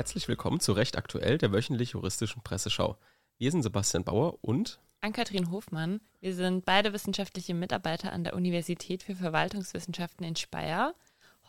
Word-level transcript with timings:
Herzlich 0.00 0.28
willkommen 0.28 0.60
zu 0.60 0.72
Recht 0.72 0.96
aktuell, 0.96 1.36
der 1.36 1.52
wöchentlich 1.52 1.90
juristischen 1.90 2.40
Presseschau. 2.42 2.96
Wir 3.36 3.50
sind 3.50 3.60
Sebastian 3.60 4.02
Bauer 4.02 4.38
und 4.40 4.80
Ann-Kathrin 5.02 5.50
Hofmann. 5.50 6.00
Wir 6.20 6.34
sind 6.34 6.64
beide 6.64 6.94
wissenschaftliche 6.94 7.52
Mitarbeiter 7.52 8.10
an 8.10 8.24
der 8.24 8.34
Universität 8.34 9.02
für 9.02 9.14
Verwaltungswissenschaften 9.14 10.24
in 10.24 10.36
Speyer. 10.36 10.94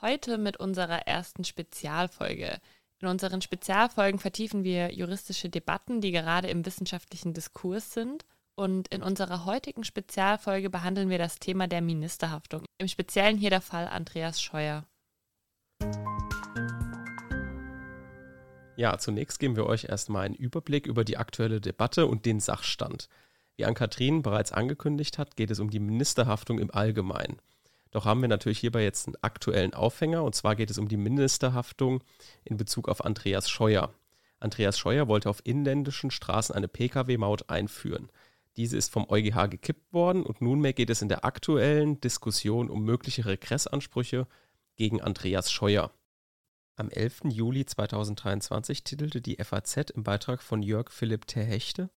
Heute 0.02 0.38
mit 0.38 0.58
unserer 0.58 1.08
ersten 1.08 1.46
Spezialfolge. 1.46 2.60
In 3.00 3.08
unseren 3.08 3.42
Spezialfolgen 3.42 4.20
vertiefen 4.20 4.66
wir 4.66 4.94
juristische 4.94 5.48
Debatten, 5.48 6.02
die 6.02 6.12
gerade 6.12 6.50
im 6.50 6.66
wissenschaftlichen 6.66 7.34
Diskurs 7.34 7.94
sind. 7.94 8.26
Und 8.56 8.90
in 8.90 9.02
unserer 9.02 9.46
heutigen 9.46 9.86
Spezialfolge 9.86 10.70
behandeln 10.70 11.10
wir 11.10 11.20
das 11.20 11.40
Thema 11.40 11.70
der 11.70 11.80
Ministerhaftung. 11.80 12.66
Im 12.80 12.90
Speziellen 12.90 13.38
hier 13.38 13.50
der 13.50 13.62
Fall 13.62 13.88
Andreas 13.88 14.42
Scheuer. 14.42 14.84
Ja, 18.78 18.98
zunächst 18.98 19.40
geben 19.40 19.56
wir 19.56 19.66
euch 19.66 19.86
erstmal 19.86 20.26
einen 20.26 20.36
Überblick 20.36 20.88
über 20.88 21.04
die 21.04 21.18
aktuelle 21.18 21.62
Debatte 21.62 22.08
und 22.08 22.26
den 22.26 22.40
Sachstand. 22.40 23.10
Wie 23.56 23.66
Ann-Kathrin 23.66 24.22
bereits 24.22 24.52
angekündigt 24.52 25.18
hat, 25.18 25.36
geht 25.36 25.52
es 25.52 25.60
um 25.60 25.70
die 25.70 25.80
Ministerhaftung 25.80 26.58
im 26.58 26.72
Allgemeinen. 26.72 27.42
Doch 27.92 28.06
haben 28.06 28.22
wir 28.22 28.30
natürlich 28.30 28.60
hierbei 28.60 28.84
jetzt 28.84 29.08
einen 29.08 29.18
aktuellen 29.22 29.74
Aufhänger 29.74 30.24
und 30.24 30.34
zwar 30.34 30.56
geht 30.56 30.72
es 30.72 30.78
um 30.78 30.88
die 30.88 30.98
Ministerhaftung 30.98 32.02
in 32.46 32.56
Bezug 32.58 32.88
auf 32.88 33.04
Andreas 33.04 33.50
Scheuer. 33.50 33.94
Andreas 34.40 34.80
Scheuer 34.80 35.08
wollte 35.08 35.30
auf 35.30 35.42
inländischen 35.44 36.10
Straßen 36.10 36.56
eine 36.56 36.70
Pkw-Maut 36.70 37.50
einführen. 37.50 38.10
Diese 38.58 38.78
ist 38.78 38.92
vom 38.92 39.06
EuGH 39.10 39.50
gekippt 39.50 39.94
worden 39.94 40.24
und 40.24 40.42
nunmehr 40.42 40.74
geht 40.74 40.90
es 40.90 41.02
in 41.02 41.10
der 41.10 41.26
aktuellen 41.26 42.00
Diskussion 42.02 42.70
um 42.70 42.84
mögliche 42.84 43.26
Regressansprüche 43.26 44.28
gegen 44.78 45.02
Andreas 45.02 45.52
Scheuer. 45.52 45.92
Am 46.78 46.90
11. 46.90 47.22
Juli 47.26 47.66
2023 47.66 48.84
titelte 48.84 49.22
die 49.22 49.38
FAZ 49.44 49.92
im 49.92 50.04
Beitrag 50.04 50.42
von 50.42 50.64
Jörg 50.64 50.92
Philipp 50.92 51.28
Terhechte: 51.28 51.90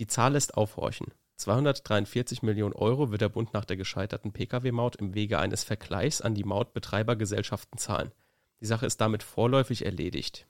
Die 0.00 0.06
Zahl 0.06 0.32
lässt 0.32 0.56
aufhorchen. 0.56 1.14
243 1.36 2.42
Millionen 2.42 2.74
Euro 2.74 3.12
wird 3.12 3.20
der 3.20 3.28
Bund 3.28 3.54
nach 3.54 3.64
der 3.64 3.76
gescheiterten 3.76 4.32
Pkw-Maut 4.32 4.96
im 4.96 5.14
Wege 5.14 5.38
eines 5.38 5.62
Vergleichs 5.62 6.20
an 6.20 6.34
die 6.34 6.42
Mautbetreibergesellschaften 6.42 7.78
zahlen. 7.78 8.10
Die 8.60 8.66
Sache 8.66 8.86
ist 8.86 9.00
damit 9.00 9.22
vorläufig 9.22 9.84
erledigt. 9.84 10.48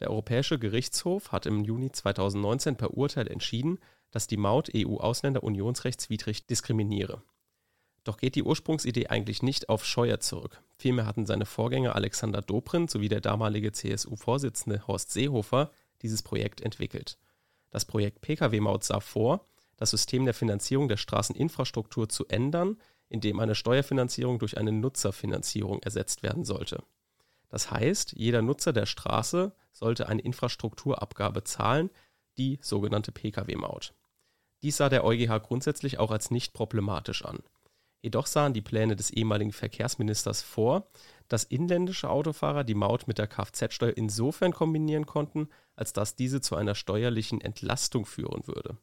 Der 0.00 0.10
Europäische 0.10 0.58
Gerichtshof 0.58 1.32
hat 1.32 1.46
im 1.46 1.64
Juni 1.64 1.90
2019 1.90 2.76
per 2.76 2.98
Urteil 2.98 3.28
entschieden, 3.28 3.78
dass 4.10 4.26
die 4.26 4.36
Maut 4.36 4.70
EU-Ausländer 4.74 5.42
unionsrechtswidrig 5.42 6.46
diskriminiere. 6.46 7.22
Doch 8.06 8.18
geht 8.18 8.36
die 8.36 8.44
Ursprungsidee 8.44 9.08
eigentlich 9.08 9.42
nicht 9.42 9.68
auf 9.68 9.84
Scheuer 9.84 10.20
zurück. 10.20 10.62
Vielmehr 10.76 11.06
hatten 11.06 11.26
seine 11.26 11.44
Vorgänger 11.44 11.96
Alexander 11.96 12.40
Dobrindt 12.40 12.88
sowie 12.88 13.08
der 13.08 13.20
damalige 13.20 13.72
CSU-Vorsitzende 13.72 14.86
Horst 14.86 15.10
Seehofer 15.10 15.72
dieses 16.02 16.22
Projekt 16.22 16.60
entwickelt. 16.60 17.18
Das 17.70 17.84
Projekt 17.84 18.20
Pkw-Maut 18.20 18.84
sah 18.84 19.00
vor, 19.00 19.44
das 19.76 19.90
System 19.90 20.24
der 20.24 20.34
Finanzierung 20.34 20.86
der 20.86 20.98
Straßeninfrastruktur 20.98 22.08
zu 22.08 22.24
ändern, 22.28 22.76
indem 23.08 23.40
eine 23.40 23.56
Steuerfinanzierung 23.56 24.38
durch 24.38 24.56
eine 24.56 24.70
Nutzerfinanzierung 24.70 25.82
ersetzt 25.82 26.22
werden 26.22 26.44
sollte. 26.44 26.84
Das 27.48 27.72
heißt, 27.72 28.12
jeder 28.12 28.40
Nutzer 28.40 28.72
der 28.72 28.86
Straße 28.86 29.52
sollte 29.72 30.08
eine 30.08 30.22
Infrastrukturabgabe 30.22 31.42
zahlen, 31.42 31.90
die 32.38 32.60
sogenannte 32.62 33.10
Pkw-Maut. 33.10 33.94
Dies 34.62 34.76
sah 34.76 34.88
der 34.88 35.04
EuGH 35.04 35.42
grundsätzlich 35.42 35.98
auch 35.98 36.12
als 36.12 36.30
nicht 36.30 36.52
problematisch 36.52 37.24
an. 37.24 37.40
Jedoch 38.06 38.28
sahen 38.28 38.54
die 38.54 38.62
Pläne 38.62 38.94
des 38.94 39.10
ehemaligen 39.10 39.50
Verkehrsministers 39.50 40.40
vor, 40.40 40.86
dass 41.26 41.42
inländische 41.42 42.08
Autofahrer 42.08 42.62
die 42.62 42.76
Maut 42.76 43.08
mit 43.08 43.18
der 43.18 43.26
Kfz-Steuer 43.26 43.96
insofern 43.96 44.52
kombinieren 44.52 45.06
konnten, 45.06 45.48
als 45.74 45.92
dass 45.92 46.14
diese 46.14 46.40
zu 46.40 46.54
einer 46.54 46.76
steuerlichen 46.76 47.40
Entlastung 47.40 48.06
führen 48.06 48.46
würde. 48.46 48.78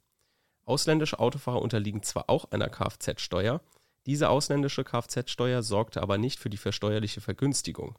Ausländische 0.66 1.20
Autofahrer 1.20 1.62
unterliegen 1.62 2.04
zwar 2.04 2.30
auch 2.30 2.52
einer 2.52 2.68
Kfz-Steuer, 2.68 3.62
diese 4.06 4.28
ausländische 4.28 4.84
Kfz-Steuer 4.84 5.64
sorgte 5.64 6.02
aber 6.02 6.18
nicht 6.18 6.38
für 6.38 6.50
die 6.50 6.58
versteuerliche 6.58 7.22
Vergünstigung. 7.22 7.98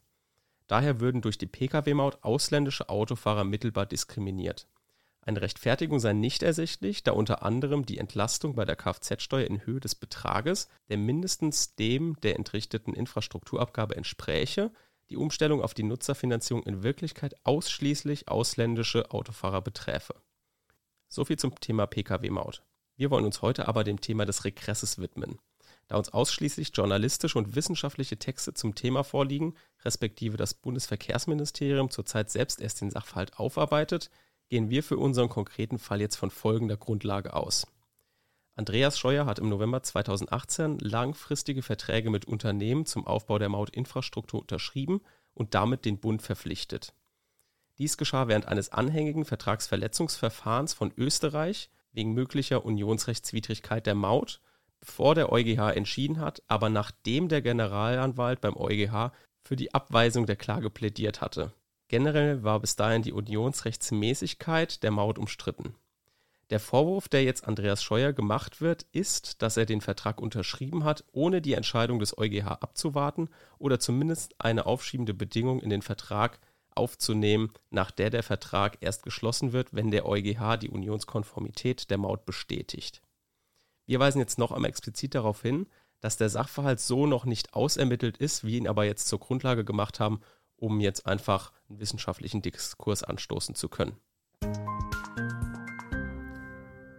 Daher 0.66 1.00
würden 1.00 1.22
durch 1.22 1.38
die 1.38 1.46
Pkw-Maut 1.46 2.18
ausländische 2.20 2.90
Autofahrer 2.90 3.44
mittelbar 3.44 3.86
diskriminiert. 3.86 4.68
Eine 5.26 5.40
Rechtfertigung 5.40 6.00
sei 6.00 6.12
nicht 6.12 6.42
ersichtlich, 6.42 7.02
da 7.02 7.12
unter 7.12 7.42
anderem 7.42 7.86
die 7.86 7.96
Entlastung 7.96 8.54
bei 8.54 8.66
der 8.66 8.76
Kfz-Steuer 8.76 9.46
in 9.46 9.64
Höhe 9.64 9.80
des 9.80 9.94
Betrages, 9.94 10.68
der 10.90 10.98
mindestens 10.98 11.74
dem 11.76 12.20
der 12.20 12.36
entrichteten 12.36 12.92
Infrastrukturabgabe 12.92 13.96
entspräche, 13.96 14.70
die 15.08 15.16
Umstellung 15.16 15.62
auf 15.62 15.72
die 15.72 15.82
Nutzerfinanzierung 15.82 16.62
in 16.64 16.82
Wirklichkeit 16.82 17.34
ausschließlich 17.44 18.28
ausländische 18.28 19.10
Autofahrer 19.12 19.62
beträfe. 19.62 20.14
Soviel 21.08 21.38
zum 21.38 21.58
Thema 21.58 21.86
Pkw-Maut. 21.86 22.62
Wir 22.96 23.10
wollen 23.10 23.24
uns 23.24 23.40
heute 23.40 23.66
aber 23.66 23.82
dem 23.82 24.00
Thema 24.00 24.26
des 24.26 24.44
Regresses 24.44 24.98
widmen. 24.98 25.38
Da 25.88 25.96
uns 25.96 26.10
ausschließlich 26.10 26.72
journalistische 26.74 27.38
und 27.38 27.54
wissenschaftliche 27.56 28.18
Texte 28.18 28.54
zum 28.54 28.74
Thema 28.74 29.04
vorliegen, 29.04 29.54
respektive 29.84 30.36
das 30.36 30.54
Bundesverkehrsministerium 30.54 31.90
zurzeit 31.90 32.30
selbst 32.30 32.60
erst 32.60 32.80
den 32.80 32.90
Sachverhalt 32.90 33.38
aufarbeitet, 33.38 34.10
gehen 34.48 34.70
wir 34.70 34.82
für 34.82 34.98
unseren 34.98 35.28
konkreten 35.28 35.78
Fall 35.78 36.00
jetzt 36.00 36.16
von 36.16 36.30
folgender 36.30 36.76
Grundlage 36.76 37.34
aus. 37.34 37.66
Andreas 38.56 38.98
Scheuer 38.98 39.26
hat 39.26 39.40
im 39.40 39.48
November 39.48 39.82
2018 39.82 40.78
langfristige 40.78 41.62
Verträge 41.62 42.10
mit 42.10 42.24
Unternehmen 42.26 42.86
zum 42.86 43.06
Aufbau 43.06 43.38
der 43.38 43.48
Mautinfrastruktur 43.48 44.40
unterschrieben 44.40 45.00
und 45.32 45.54
damit 45.54 45.84
den 45.84 45.98
Bund 45.98 46.22
verpflichtet. 46.22 46.94
Dies 47.78 47.96
geschah 47.96 48.28
während 48.28 48.46
eines 48.46 48.68
anhängigen 48.68 49.24
Vertragsverletzungsverfahrens 49.24 50.74
von 50.74 50.92
Österreich 50.96 51.70
wegen 51.92 52.12
möglicher 52.12 52.64
Unionsrechtswidrigkeit 52.64 53.86
der 53.86 53.96
Maut, 53.96 54.40
bevor 54.78 55.16
der 55.16 55.32
EuGH 55.32 55.74
entschieden 55.74 56.20
hat, 56.20 56.42
aber 56.46 56.68
nachdem 56.68 57.28
der 57.28 57.42
Generalanwalt 57.42 58.40
beim 58.40 58.56
EuGH 58.56 59.12
für 59.42 59.56
die 59.56 59.74
Abweisung 59.74 60.26
der 60.26 60.36
Klage 60.36 60.70
plädiert 60.70 61.20
hatte. 61.20 61.52
Generell 61.88 62.42
war 62.42 62.60
bis 62.60 62.76
dahin 62.76 63.02
die 63.02 63.12
Unionsrechtsmäßigkeit 63.12 64.82
der 64.82 64.90
Maut 64.90 65.18
umstritten. 65.18 65.74
Der 66.50 66.60
Vorwurf, 66.60 67.08
der 67.08 67.24
jetzt 67.24 67.46
Andreas 67.46 67.82
Scheuer 67.82 68.12
gemacht 68.12 68.60
wird, 68.60 68.86
ist, 68.92 69.42
dass 69.42 69.56
er 69.56 69.66
den 69.66 69.80
Vertrag 69.80 70.20
unterschrieben 70.20 70.84
hat, 70.84 71.04
ohne 71.12 71.40
die 71.40 71.54
Entscheidung 71.54 71.98
des 71.98 72.16
EuGH 72.18 72.46
abzuwarten 72.46 73.30
oder 73.58 73.80
zumindest 73.80 74.34
eine 74.38 74.66
aufschiebende 74.66 75.14
Bedingung 75.14 75.60
in 75.60 75.70
den 75.70 75.82
Vertrag 75.82 76.38
aufzunehmen, 76.74 77.52
nach 77.70 77.90
der 77.90 78.10
der 78.10 78.22
Vertrag 78.22 78.78
erst 78.80 79.04
geschlossen 79.04 79.52
wird, 79.52 79.72
wenn 79.72 79.90
der 79.90 80.06
EuGH 80.06 80.58
die 80.58 80.70
Unionskonformität 80.70 81.90
der 81.90 81.98
Maut 81.98 82.26
bestätigt. 82.26 83.00
Wir 83.86 84.00
weisen 84.00 84.18
jetzt 84.18 84.38
noch 84.38 84.52
einmal 84.52 84.70
explizit 84.70 85.14
darauf 85.14 85.40
hin, 85.40 85.66
dass 86.00 86.16
der 86.16 86.28
Sachverhalt 86.28 86.80
so 86.80 87.06
noch 87.06 87.24
nicht 87.24 87.54
ausermittelt 87.54 88.18
ist, 88.18 88.44
wir 88.44 88.58
ihn 88.58 88.68
aber 88.68 88.84
jetzt 88.84 89.08
zur 89.08 89.20
Grundlage 89.20 89.64
gemacht 89.64 90.00
haben, 90.00 90.20
um 90.56 90.80
jetzt 90.80 91.06
einfach 91.06 91.52
einen 91.68 91.80
wissenschaftlichen 91.80 92.42
Diskurs 92.42 93.02
anstoßen 93.02 93.54
zu 93.54 93.68
können. 93.68 93.96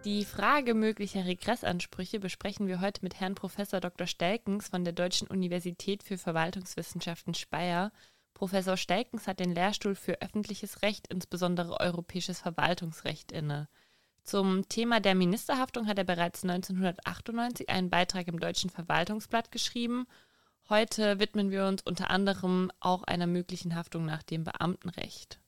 Die 0.06 0.24
Frage 0.24 0.74
möglicher 0.74 1.24
Regressansprüche 1.24 2.20
besprechen 2.20 2.68
wir 2.68 2.80
heute 2.80 3.02
mit 3.02 3.18
Herrn 3.18 3.34
Prof. 3.34 3.56
Dr. 3.56 4.06
Stelkens 4.06 4.68
von 4.68 4.84
der 4.84 4.92
Deutschen 4.92 5.26
Universität 5.26 6.04
für 6.04 6.16
Verwaltungswissenschaften 6.16 7.34
Speyer. 7.34 7.90
Professor 8.32 8.76
Stelkens 8.76 9.26
hat 9.26 9.40
den 9.40 9.52
Lehrstuhl 9.52 9.96
für 9.96 10.22
öffentliches 10.22 10.82
Recht, 10.82 11.08
insbesondere 11.08 11.80
europäisches 11.80 12.38
Verwaltungsrecht, 12.38 13.32
inne. 13.32 13.68
Zum 14.22 14.68
Thema 14.68 15.00
der 15.00 15.16
Ministerhaftung 15.16 15.88
hat 15.88 15.98
er 15.98 16.04
bereits 16.04 16.44
1998 16.44 17.68
einen 17.68 17.90
Beitrag 17.90 18.28
im 18.28 18.38
Deutschen 18.38 18.70
Verwaltungsblatt 18.70 19.50
geschrieben 19.50 20.06
Heute 20.68 21.20
widmen 21.20 21.50
wir 21.50 21.66
uns 21.66 21.82
unter 21.82 22.10
anderem 22.10 22.72
auch 22.80 23.04
einer 23.04 23.28
möglichen 23.28 23.76
Haftung 23.76 24.04
nach 24.04 24.24
dem 24.24 24.42
Beamtenrecht. 24.42 25.40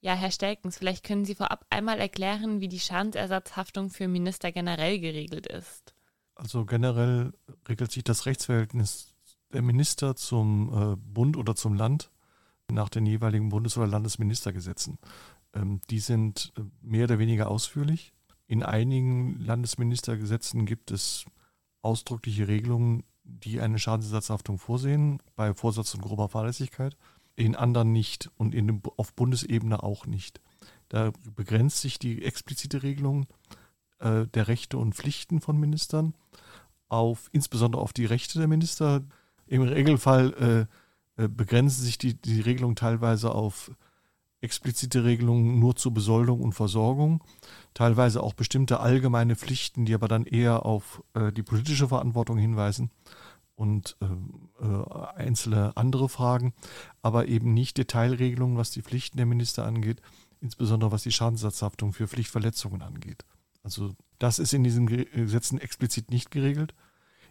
Ja, 0.00 0.14
Herr 0.14 0.30
Stelkens, 0.30 0.78
vielleicht 0.78 1.02
können 1.02 1.24
Sie 1.24 1.34
vorab 1.34 1.66
einmal 1.70 1.98
erklären, 1.98 2.60
wie 2.60 2.68
die 2.68 2.78
Schadensersatzhaftung 2.78 3.90
für 3.90 4.06
Minister 4.06 4.52
generell 4.52 5.00
geregelt 5.00 5.46
ist. 5.46 5.94
Also 6.36 6.64
generell 6.66 7.32
regelt 7.68 7.90
sich 7.90 8.04
das 8.04 8.26
Rechtsverhältnis 8.26 9.14
der 9.52 9.62
Minister 9.62 10.14
zum 10.14 10.92
äh, 10.92 10.96
Bund 10.96 11.36
oder 11.36 11.56
zum 11.56 11.74
Land 11.74 12.10
nach 12.70 12.88
den 12.88 13.06
jeweiligen 13.06 13.48
Bundes- 13.48 13.76
oder 13.76 13.86
Landesministergesetzen. 13.86 14.98
Ähm, 15.52 15.80
die 15.90 16.00
sind 16.00 16.52
äh, 16.56 16.62
mehr 16.80 17.04
oder 17.04 17.18
weniger 17.18 17.50
ausführlich. 17.50 18.12
In 18.46 18.62
einigen 18.62 19.40
Landesministergesetzen 19.40 20.66
gibt 20.66 20.90
es 20.90 21.24
ausdrückliche 21.82 22.46
Regelungen, 22.46 23.04
die 23.24 23.60
eine 23.60 23.78
Schadensersatzhaftung 23.78 24.58
vorsehen, 24.58 25.20
bei 25.34 25.54
Vorsatz 25.54 25.94
und 25.94 26.02
grober 26.02 26.28
Fahrlässigkeit, 26.28 26.96
in 27.36 27.56
anderen 27.56 27.92
nicht 27.92 28.30
und 28.36 28.54
in, 28.54 28.82
auf 28.96 29.14
Bundesebene 29.14 29.82
auch 29.82 30.06
nicht. 30.06 30.40
Da 30.88 31.12
begrenzt 31.34 31.80
sich 31.80 31.98
die 31.98 32.24
explizite 32.24 32.82
Regelung 32.82 33.26
äh, 33.98 34.26
der 34.26 34.48
Rechte 34.48 34.78
und 34.78 34.94
Pflichten 34.94 35.40
von 35.40 35.58
Ministern 35.58 36.14
auf 36.88 37.28
insbesondere 37.32 37.82
auf 37.82 37.92
die 37.92 38.04
Rechte 38.04 38.38
der 38.38 38.48
Minister. 38.48 39.02
Im 39.46 39.62
Regelfall 39.62 40.68
äh, 41.18 41.22
äh, 41.22 41.28
begrenzen 41.28 41.82
sich 41.82 41.98
die, 41.98 42.14
die 42.14 42.40
Regelung 42.40 42.76
teilweise 42.76 43.34
auf 43.34 43.70
explizite 44.44 45.04
Regelungen 45.04 45.58
nur 45.58 45.74
zur 45.74 45.92
Besoldung 45.92 46.40
und 46.40 46.52
Versorgung, 46.52 47.22
teilweise 47.74 48.22
auch 48.22 48.34
bestimmte 48.34 48.80
allgemeine 48.80 49.34
Pflichten, 49.34 49.84
die 49.84 49.94
aber 49.94 50.06
dann 50.06 50.24
eher 50.24 50.64
auf 50.64 51.02
äh, 51.14 51.32
die 51.32 51.42
politische 51.42 51.88
Verantwortung 51.88 52.38
hinweisen 52.38 52.90
und 53.56 53.96
äh, 54.00 54.64
äh, 54.64 55.06
einzelne 55.16 55.76
andere 55.76 56.08
Fragen, 56.08 56.54
aber 57.02 57.26
eben 57.26 57.54
nicht 57.54 57.78
Detailregelungen, 57.78 58.56
was 58.56 58.70
die 58.70 58.82
Pflichten 58.82 59.16
der 59.16 59.26
Minister 59.26 59.64
angeht, 59.64 60.00
insbesondere 60.40 60.92
was 60.92 61.02
die 61.02 61.12
Schadensersatzhaftung 61.12 61.92
für 61.92 62.08
Pflichtverletzungen 62.08 62.82
angeht. 62.82 63.24
Also 63.62 63.94
das 64.18 64.38
ist 64.38 64.52
in 64.52 64.62
diesen 64.62 64.86
Gesetzen 64.86 65.58
explizit 65.58 66.10
nicht 66.10 66.30
geregelt. 66.30 66.74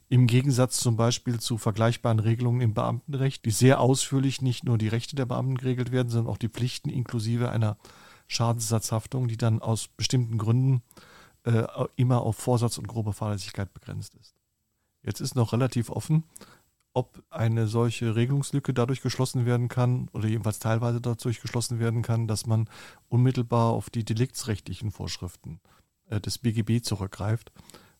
Im 0.10 0.28
Gegensatz 0.28 0.80
zum 0.80 0.96
Beispiel 0.96 1.40
zu 1.40 1.58
vergleichbaren 1.58 2.20
Regelungen 2.20 2.62
im 2.62 2.74
Beamtenrecht, 2.74 3.46
die 3.46 3.52
sehr 3.52 3.80
ausführlich 3.80 4.42
nicht 4.42 4.64
nur 4.64 4.78
die 4.78 4.88
Rechte 4.88 5.16
der 5.16 5.26
Beamten 5.26 5.56
geregelt 5.56 5.92
werden, 5.92 6.10
sondern 6.10 6.32
auch 6.32 6.38
die 6.38 6.50
Pflichten 6.50 6.90
inklusive 6.90 7.50
einer 7.50 7.78
Schadensersatzhaftung, 8.28 9.28
die 9.28 9.38
dann 9.38 9.62
aus 9.62 9.88
bestimmten 9.88 10.38
Gründen 10.38 10.84
äh, 11.44 11.64
immer 11.96 12.22
auf 12.22 12.38
Vorsatz 12.38 12.78
und 12.78 12.88
grobe 12.88 13.14
Fahrlässigkeit 13.14 13.74
begrenzt 13.74 14.16
ist. 14.16 14.36
Jetzt 15.02 15.20
ist 15.20 15.36
noch 15.36 15.52
relativ 15.54 15.90
offen, 15.90 16.24
ob 16.94 17.24
eine 17.30 17.68
solche 17.68 18.16
Regelungslücke 18.16 18.74
dadurch 18.74 19.02
geschlossen 19.02 19.46
werden 19.46 19.68
kann 19.68 20.10
oder 20.14 20.28
jedenfalls 20.28 20.60
teilweise 20.60 21.02
dadurch 21.02 21.42
geschlossen 21.42 21.80
werden 21.80 22.02
kann, 22.02 22.28
dass 22.28 22.46
man 22.46 22.70
unmittelbar 23.10 23.72
auf 23.72 23.90
die 23.90 24.06
deliktsrechtlichen 24.06 24.92
Vorschriften 24.92 25.60
äh, 26.10 26.22
des 26.22 26.38
BGB 26.38 26.84
zurückgreift 26.84 27.52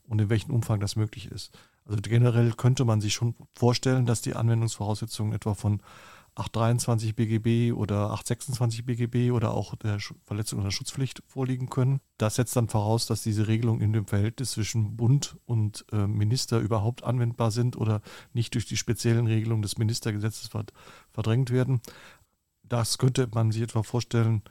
und 0.04 0.22
in 0.22 0.30
welchem 0.30 0.54
Umfang 0.54 0.80
das 0.80 0.96
möglich 0.96 1.32
ist. 1.32 1.58
Also 1.86 2.00
generell 2.02 2.54
könnte 2.54 2.86
man 2.86 3.02
sich 3.02 3.14
schon 3.14 3.36
vorstellen, 3.56 4.06
dass 4.06 4.22
die 4.22 4.36
Anwendungsvoraussetzungen 4.36 5.34
etwa 5.34 5.54
von 5.54 5.82
823 6.36 7.16
BGB 7.16 7.74
oder 7.74 8.12
826 8.12 8.86
BGB 8.86 9.32
oder 9.32 9.54
auch 9.54 9.76
der 9.76 10.00
Verletzung 10.26 10.60
oder 10.62 10.72
Schutzpflicht 10.72 11.22
vorliegen 11.28 11.70
können. 11.70 12.00
Das 12.18 12.36
setzt 12.36 12.56
dann 12.56 12.70
voraus, 12.70 13.06
dass 13.06 13.22
diese 13.22 13.48
Regelungen 13.48 13.82
in 13.82 13.94
dem 13.94 14.08
Verhältnis 14.08 14.52
zwischen 14.52 14.98
Bund 14.98 15.38
und 15.46 15.86
äh, 15.92 16.08
Minister 16.08 16.60
überhaupt 16.60 17.04
anwendbar 17.04 17.52
sind 17.52 17.78
oder 17.78 18.02
nicht 18.34 18.56
durch 18.56 18.66
die 18.66 18.78
speziellen 18.78 19.28
Regelungen 19.28 19.62
des 19.62 19.78
Ministergesetzes 19.78 20.50
verdrängt 21.12 21.52
werden. 21.52 21.82
Das 22.64 22.98
könnte 22.98 23.30
man 23.32 23.52
sich 23.52 23.62
etwa 23.62 23.84
vorstellen, 23.84 24.42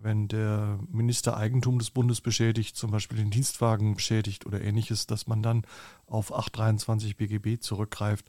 wenn 0.00 0.28
der 0.28 0.78
Minister 0.90 1.36
Eigentum 1.36 1.78
des 1.78 1.90
Bundes 1.90 2.20
beschädigt, 2.20 2.76
zum 2.76 2.90
Beispiel 2.90 3.18
den 3.18 3.30
Dienstwagen 3.30 3.94
beschädigt 3.94 4.46
oder 4.46 4.60
ähnliches, 4.60 5.06
dass 5.06 5.26
man 5.26 5.42
dann 5.42 5.62
auf 6.06 6.32
823 6.32 7.16
BGB 7.16 7.60
zurückgreift. 7.60 8.26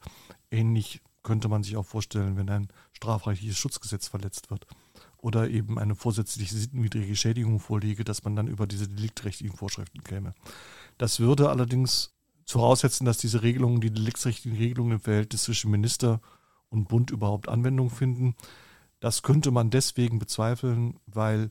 Ähnlich 0.51 1.01
könnte 1.23 1.47
man 1.47 1.63
sich 1.63 1.77
auch 1.77 1.85
vorstellen, 1.85 2.37
wenn 2.37 2.49
ein 2.49 2.69
strafrechtliches 2.93 3.57
Schutzgesetz 3.57 4.07
verletzt 4.07 4.49
wird 4.49 4.65
oder 5.17 5.49
eben 5.49 5.77
eine 5.77 5.95
vorsätzliche 5.95 6.55
sittenwidrige 6.55 7.15
Schädigung 7.15 7.59
vorliege, 7.59 8.03
dass 8.03 8.23
man 8.23 8.35
dann 8.35 8.47
über 8.47 8.67
diese 8.67 8.87
deliktrechtlichen 8.87 9.55
Vorschriften 9.55 10.03
käme. 10.03 10.33
Das 10.97 11.19
würde 11.19 11.49
allerdings 11.49 12.13
voraussetzen, 12.45 13.05
dass 13.05 13.17
diese 13.17 13.43
Regelungen, 13.43 13.81
die 13.81 13.91
deliktsrechtlichen 13.91 14.57
Regelungen 14.57 14.93
im 14.93 14.99
Verhältnis 14.99 15.43
zwischen 15.43 15.71
Minister 15.71 16.21
und 16.69 16.87
Bund 16.87 17.11
überhaupt 17.11 17.47
Anwendung 17.49 17.89
finden. 17.89 18.35
Das 18.99 19.23
könnte 19.23 19.51
man 19.51 19.69
deswegen 19.69 20.19
bezweifeln, 20.19 20.99
weil 21.05 21.49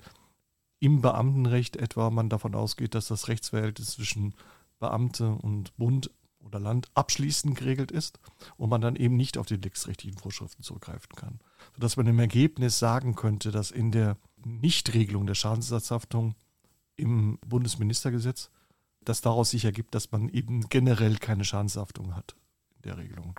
im 0.80 1.00
Beamtenrecht 1.00 1.76
etwa 1.76 2.10
man 2.10 2.28
davon 2.28 2.54
ausgeht, 2.54 2.94
dass 2.94 3.08
das 3.08 3.28
Rechtsverhältnis 3.28 3.92
zwischen 3.92 4.34
Beamte 4.78 5.30
und 5.30 5.76
Bund 5.76 6.10
oder 6.40 6.60
Land 6.60 6.88
abschließend 6.94 7.56
geregelt 7.56 7.90
ist 7.90 8.20
und 8.56 8.70
man 8.70 8.80
dann 8.80 8.96
eben 8.96 9.16
nicht 9.16 9.38
auf 9.38 9.46
die 9.46 9.58
deliktsrechtlichen 9.58 10.18
Vorschriften 10.18 10.62
zurückgreifen 10.62 11.14
kann. 11.16 11.40
Sodass 11.74 11.96
man 11.96 12.06
im 12.06 12.18
Ergebnis 12.18 12.78
sagen 12.78 13.14
könnte, 13.14 13.50
dass 13.50 13.70
in 13.70 13.90
der 13.90 14.16
Nichtregelung 14.44 15.26
der 15.26 15.34
Schadensersatzhaftung 15.34 16.34
im 16.96 17.38
Bundesministergesetz, 17.46 18.50
dass 19.00 19.20
daraus 19.20 19.50
sich 19.50 19.64
ergibt, 19.64 19.94
dass 19.94 20.12
man 20.12 20.28
eben 20.28 20.68
generell 20.68 21.16
keine 21.16 21.44
Schadenshaftung 21.44 22.14
hat 22.14 22.36
in 22.76 22.82
der 22.82 22.98
Regelung. 22.98 23.38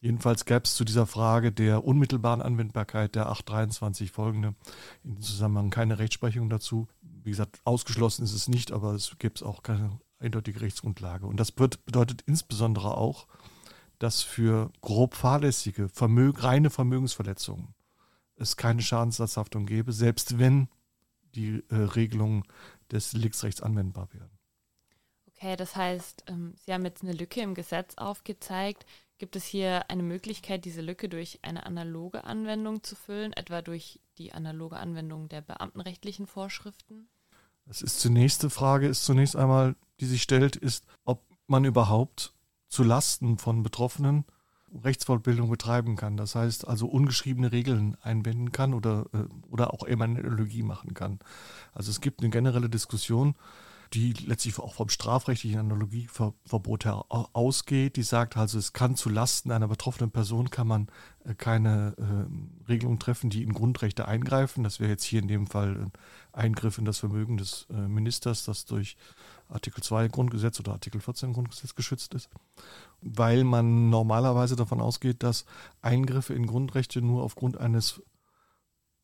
Jedenfalls 0.00 0.46
gäbe 0.46 0.62
es 0.64 0.74
zu 0.74 0.84
dieser 0.84 1.06
Frage 1.06 1.52
der 1.52 1.84
unmittelbaren 1.84 2.40
Anwendbarkeit 2.40 3.14
der 3.14 3.26
823 3.28 4.10
folgende 4.10 4.54
in 5.04 5.16
diesem 5.16 5.22
Zusammenhang 5.22 5.70
keine 5.70 5.98
Rechtsprechung 5.98 6.48
dazu. 6.48 6.88
Wie 7.02 7.30
gesagt, 7.30 7.60
ausgeschlossen 7.64 8.24
ist 8.24 8.32
es 8.32 8.48
nicht, 8.48 8.72
aber 8.72 8.94
es 8.94 9.14
gibt 9.18 9.42
auch 9.42 9.62
keine 9.62 10.00
eindeutige 10.18 10.62
Rechtsgrundlage. 10.62 11.26
Und 11.26 11.38
das 11.38 11.52
bedeutet 11.52 12.22
insbesondere 12.26 12.96
auch, 12.96 13.26
dass 13.98 14.22
für 14.22 14.72
grob 14.80 15.14
fahrlässige, 15.14 15.90
Vermögen, 15.90 16.40
reine 16.40 16.70
Vermögensverletzungen 16.70 17.74
es 18.36 18.56
keine 18.56 18.80
Schadensersatzhaftung 18.80 19.66
gäbe, 19.66 19.92
selbst 19.92 20.38
wenn 20.38 20.68
die 21.34 21.62
äh, 21.68 21.74
Regelungen 21.74 22.44
des 22.90 23.10
Deliktsrechts 23.10 23.60
anwendbar 23.60 24.08
wären. 24.12 24.30
Okay, 25.28 25.56
das 25.56 25.76
heißt, 25.76 26.24
ähm, 26.28 26.54
Sie 26.56 26.72
haben 26.72 26.84
jetzt 26.84 27.02
eine 27.02 27.12
Lücke 27.12 27.42
im 27.42 27.54
Gesetz 27.54 27.94
aufgezeigt. 27.96 28.86
Gibt 29.20 29.36
es 29.36 29.44
hier 29.44 29.90
eine 29.90 30.02
Möglichkeit, 30.02 30.64
diese 30.64 30.80
Lücke 30.80 31.10
durch 31.10 31.40
eine 31.42 31.66
analoge 31.66 32.24
Anwendung 32.24 32.82
zu 32.82 32.96
füllen, 32.96 33.34
etwa 33.34 33.60
durch 33.60 34.00
die 34.16 34.32
analoge 34.32 34.78
Anwendung 34.78 35.28
der 35.28 35.42
beamtenrechtlichen 35.42 36.26
Vorschriften? 36.26 37.06
Das 37.66 37.82
ist 37.82 38.00
die 38.00 38.48
Frage, 38.48 38.88
ist 38.88 39.04
zunächst 39.04 39.36
einmal, 39.36 39.76
die 40.00 40.06
sich 40.06 40.22
stellt, 40.22 40.56
ist, 40.56 40.86
ob 41.04 41.22
man 41.46 41.66
überhaupt 41.66 42.32
zu 42.70 42.82
Lasten 42.82 43.36
von 43.36 43.62
Betroffenen 43.62 44.24
Rechtsfortbildung 44.72 45.50
betreiben 45.50 45.96
kann. 45.96 46.16
Das 46.16 46.34
heißt 46.34 46.66
also 46.66 46.86
ungeschriebene 46.86 47.52
Regeln 47.52 47.98
einbinden 48.00 48.52
kann 48.52 48.72
oder, 48.72 49.04
äh, 49.12 49.24
oder 49.50 49.74
auch 49.74 49.86
Analogie 49.86 50.62
machen 50.62 50.94
kann. 50.94 51.18
Also 51.74 51.90
es 51.90 52.00
gibt 52.00 52.22
eine 52.22 52.30
generelle 52.30 52.70
Diskussion, 52.70 53.34
die 53.92 54.12
letztlich 54.12 54.58
auch 54.60 54.74
vom 54.74 54.88
strafrechtlichen 54.88 55.58
Analogieverbot 55.58 56.84
her 56.84 57.04
ausgeht. 57.08 57.96
Die 57.96 58.04
sagt 58.04 58.36
also, 58.36 58.58
es 58.58 58.72
kann 58.72 58.94
zu 58.94 59.08
Lasten 59.08 59.50
einer 59.50 59.66
betroffenen 59.66 60.12
Person 60.12 60.50
kann 60.50 60.68
man 60.68 60.88
äh, 61.24 61.34
keine 61.34 61.96
äh, 61.98 62.68
Regelungen 62.68 63.00
treffen, 63.00 63.30
die 63.30 63.42
in 63.42 63.52
Grundrechte 63.52 64.06
eingreifen. 64.06 64.62
Das 64.62 64.78
wäre 64.78 64.90
jetzt 64.90 65.04
hier 65.04 65.20
in 65.20 65.28
dem 65.28 65.48
Fall 65.48 65.76
ein 65.76 65.92
Eingriff 66.32 66.78
in 66.78 66.84
das 66.84 66.98
Vermögen 66.98 67.36
des 67.36 67.66
äh, 67.70 67.88
Ministers, 67.88 68.44
das 68.44 68.64
durch 68.64 68.96
Artikel 69.48 69.82
2 69.82 70.06
Grundgesetz 70.06 70.60
oder 70.60 70.72
Artikel 70.72 71.00
14 71.00 71.32
Grundgesetz 71.32 71.74
geschützt 71.74 72.14
ist, 72.14 72.30
weil 73.00 73.42
man 73.42 73.90
normalerweise 73.90 74.54
davon 74.54 74.80
ausgeht, 74.80 75.24
dass 75.24 75.44
Eingriffe 75.82 76.34
in 76.34 76.46
Grundrechte 76.46 77.02
nur 77.02 77.24
aufgrund 77.24 77.58
eines 77.58 78.00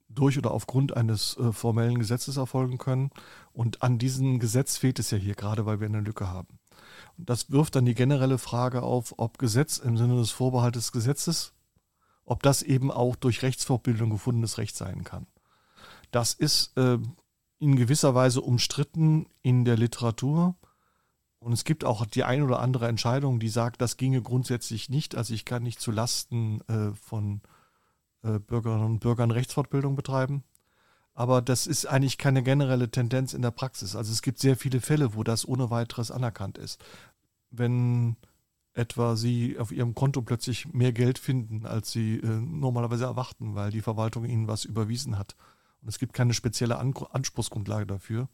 durch 0.08 0.38
oder 0.38 0.50
aufgrund 0.50 0.96
eines 0.96 1.36
äh, 1.36 1.52
formellen 1.52 1.98
Gesetzes 1.98 2.36
erfolgen 2.36 2.78
können. 2.78 3.10
Und 3.52 3.82
an 3.82 3.98
diesem 3.98 4.38
Gesetz 4.38 4.76
fehlt 4.76 4.98
es 4.98 5.10
ja 5.10 5.18
hier 5.18 5.34
gerade, 5.34 5.66
weil 5.66 5.80
wir 5.80 5.86
eine 5.86 6.00
Lücke 6.00 6.28
haben. 6.28 6.58
Und 7.18 7.28
das 7.30 7.50
wirft 7.50 7.76
dann 7.76 7.86
die 7.86 7.94
generelle 7.94 8.38
Frage 8.38 8.82
auf, 8.82 9.14
ob 9.16 9.38
Gesetz 9.38 9.78
im 9.78 9.96
Sinne 9.96 10.16
des 10.16 10.30
Vorbehalts 10.30 10.78
des 10.78 10.92
Gesetzes, 10.92 11.52
ob 12.24 12.42
das 12.42 12.62
eben 12.62 12.90
auch 12.90 13.16
durch 13.16 13.42
Rechtsvorbildung 13.42 14.10
gefundenes 14.10 14.58
Recht 14.58 14.76
sein 14.76 15.04
kann. 15.04 15.26
Das 16.10 16.34
ist 16.34 16.76
äh, 16.76 16.98
in 17.58 17.76
gewisser 17.76 18.14
Weise 18.14 18.40
umstritten 18.40 19.26
in 19.42 19.64
der 19.64 19.76
Literatur. 19.76 20.56
Und 21.38 21.52
es 21.52 21.64
gibt 21.64 21.84
auch 21.84 22.04
die 22.06 22.24
ein 22.24 22.42
oder 22.42 22.60
andere 22.60 22.88
Entscheidung, 22.88 23.38
die 23.38 23.48
sagt, 23.48 23.80
das 23.80 23.96
ginge 23.96 24.22
grundsätzlich 24.22 24.88
nicht. 24.88 25.14
Also 25.16 25.34
ich 25.34 25.44
kann 25.44 25.62
nicht 25.62 25.80
zu 25.80 25.90
Lasten 25.90 26.60
äh, 26.62 26.92
von 26.94 27.40
äh, 27.44 27.55
Bürgerinnen 28.40 28.84
und 28.84 29.00
Bürgern 29.00 29.30
Rechtsfortbildung 29.30 29.96
betreiben. 29.96 30.44
Aber 31.14 31.40
das 31.40 31.66
ist 31.66 31.86
eigentlich 31.86 32.18
keine 32.18 32.42
generelle 32.42 32.90
Tendenz 32.90 33.32
in 33.32 33.42
der 33.42 33.50
Praxis. 33.50 33.96
Also 33.96 34.12
es 34.12 34.20
gibt 34.20 34.38
sehr 34.38 34.56
viele 34.56 34.80
Fälle, 34.80 35.14
wo 35.14 35.22
das 35.22 35.48
ohne 35.48 35.70
weiteres 35.70 36.10
anerkannt 36.10 36.58
ist. 36.58 36.78
Wenn 37.50 38.16
etwa 38.74 39.16
Sie 39.16 39.58
auf 39.58 39.72
Ihrem 39.72 39.94
Konto 39.94 40.20
plötzlich 40.20 40.72
mehr 40.74 40.92
Geld 40.92 41.18
finden, 41.18 41.64
als 41.64 41.90
Sie 41.90 42.18
äh, 42.18 42.26
normalerweise 42.26 43.04
erwarten, 43.04 43.54
weil 43.54 43.70
die 43.70 43.80
Verwaltung 43.80 44.26
Ihnen 44.26 44.46
was 44.46 44.66
überwiesen 44.66 45.18
hat. 45.18 45.36
Und 45.80 45.88
es 45.88 45.98
gibt 45.98 46.12
keine 46.12 46.34
spezielle 46.34 46.76
An 46.78 46.92
Anspruchsgrundlage 47.10 47.86
dafür, 47.86 48.28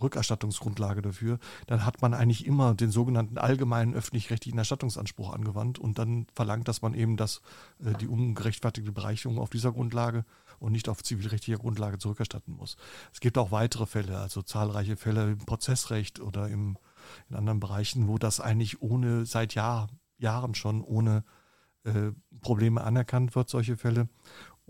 Rückerstattungsgrundlage 0.00 1.02
dafür, 1.02 1.38
dann 1.66 1.84
hat 1.84 2.02
man 2.02 2.14
eigentlich 2.14 2.46
immer 2.46 2.74
den 2.74 2.90
sogenannten 2.90 3.38
allgemeinen 3.38 3.94
öffentlich-rechtlichen 3.94 4.58
Erstattungsanspruch 4.58 5.32
angewandt 5.32 5.78
und 5.78 5.98
dann 5.98 6.26
verlangt, 6.34 6.68
dass 6.68 6.82
man 6.82 6.94
eben 6.94 7.16
das, 7.16 7.42
äh, 7.84 7.92
die 7.94 8.08
ungerechtfertigte 8.08 8.92
Bereicherung 8.92 9.38
auf 9.38 9.50
dieser 9.50 9.72
Grundlage 9.72 10.24
und 10.58 10.72
nicht 10.72 10.88
auf 10.88 11.02
zivilrechtlicher 11.02 11.58
Grundlage 11.58 11.98
zurückerstatten 11.98 12.54
muss. 12.54 12.76
Es 13.12 13.20
gibt 13.20 13.38
auch 13.38 13.50
weitere 13.50 13.86
Fälle, 13.86 14.18
also 14.18 14.42
zahlreiche 14.42 14.96
Fälle 14.96 15.32
im 15.32 15.38
Prozessrecht 15.38 16.20
oder 16.20 16.48
im, 16.48 16.76
in 17.28 17.36
anderen 17.36 17.60
Bereichen, 17.60 18.08
wo 18.08 18.18
das 18.18 18.40
eigentlich 18.40 18.82
ohne, 18.82 19.26
seit 19.26 19.54
Jahr, 19.54 19.88
Jahren 20.18 20.54
schon 20.54 20.82
ohne 20.82 21.24
äh, 21.84 22.12
Probleme 22.42 22.82
anerkannt 22.82 23.34
wird, 23.34 23.48
solche 23.48 23.76
Fälle 23.76 24.08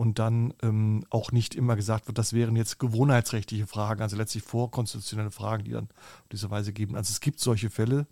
und 0.00 0.18
dann 0.18 0.54
ähm, 0.62 1.04
auch 1.10 1.30
nicht 1.30 1.54
immer 1.54 1.76
gesagt 1.76 2.06
wird, 2.06 2.16
das 2.16 2.32
wären 2.32 2.56
jetzt 2.56 2.78
gewohnheitsrechtliche 2.78 3.66
Fragen, 3.66 4.00
also 4.00 4.16
letztlich 4.16 4.42
vorkonstitutionelle 4.42 5.30
Fragen, 5.30 5.64
die 5.64 5.72
dann 5.72 5.90
auf 5.90 6.28
diese 6.32 6.50
Weise 6.50 6.72
geben. 6.72 6.96
Also 6.96 7.10
es 7.10 7.20
gibt 7.20 7.38
solche 7.38 7.68
Fälle, 7.68 8.06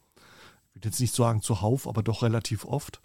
will 0.75 0.83
jetzt 0.85 1.00
nicht 1.00 1.14
sagen 1.14 1.40
zuhauf, 1.40 1.88
aber 1.88 2.02
doch 2.02 2.23
relativ 2.23 2.66
oft, 2.66 3.00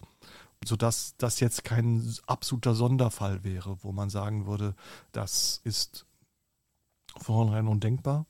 sodass 0.66 1.14
das 1.16 1.40
jetzt 1.40 1.64
kein 1.64 2.14
absoluter 2.26 2.74
Sonderfall 2.74 3.42
wäre, 3.42 3.78
wo 3.80 3.90
man 3.90 4.10
sagen 4.10 4.44
würde, 4.46 4.74
das 5.12 5.62
ist 5.64 6.04
vornherein 7.16 7.68
undenkbar. 7.68 8.26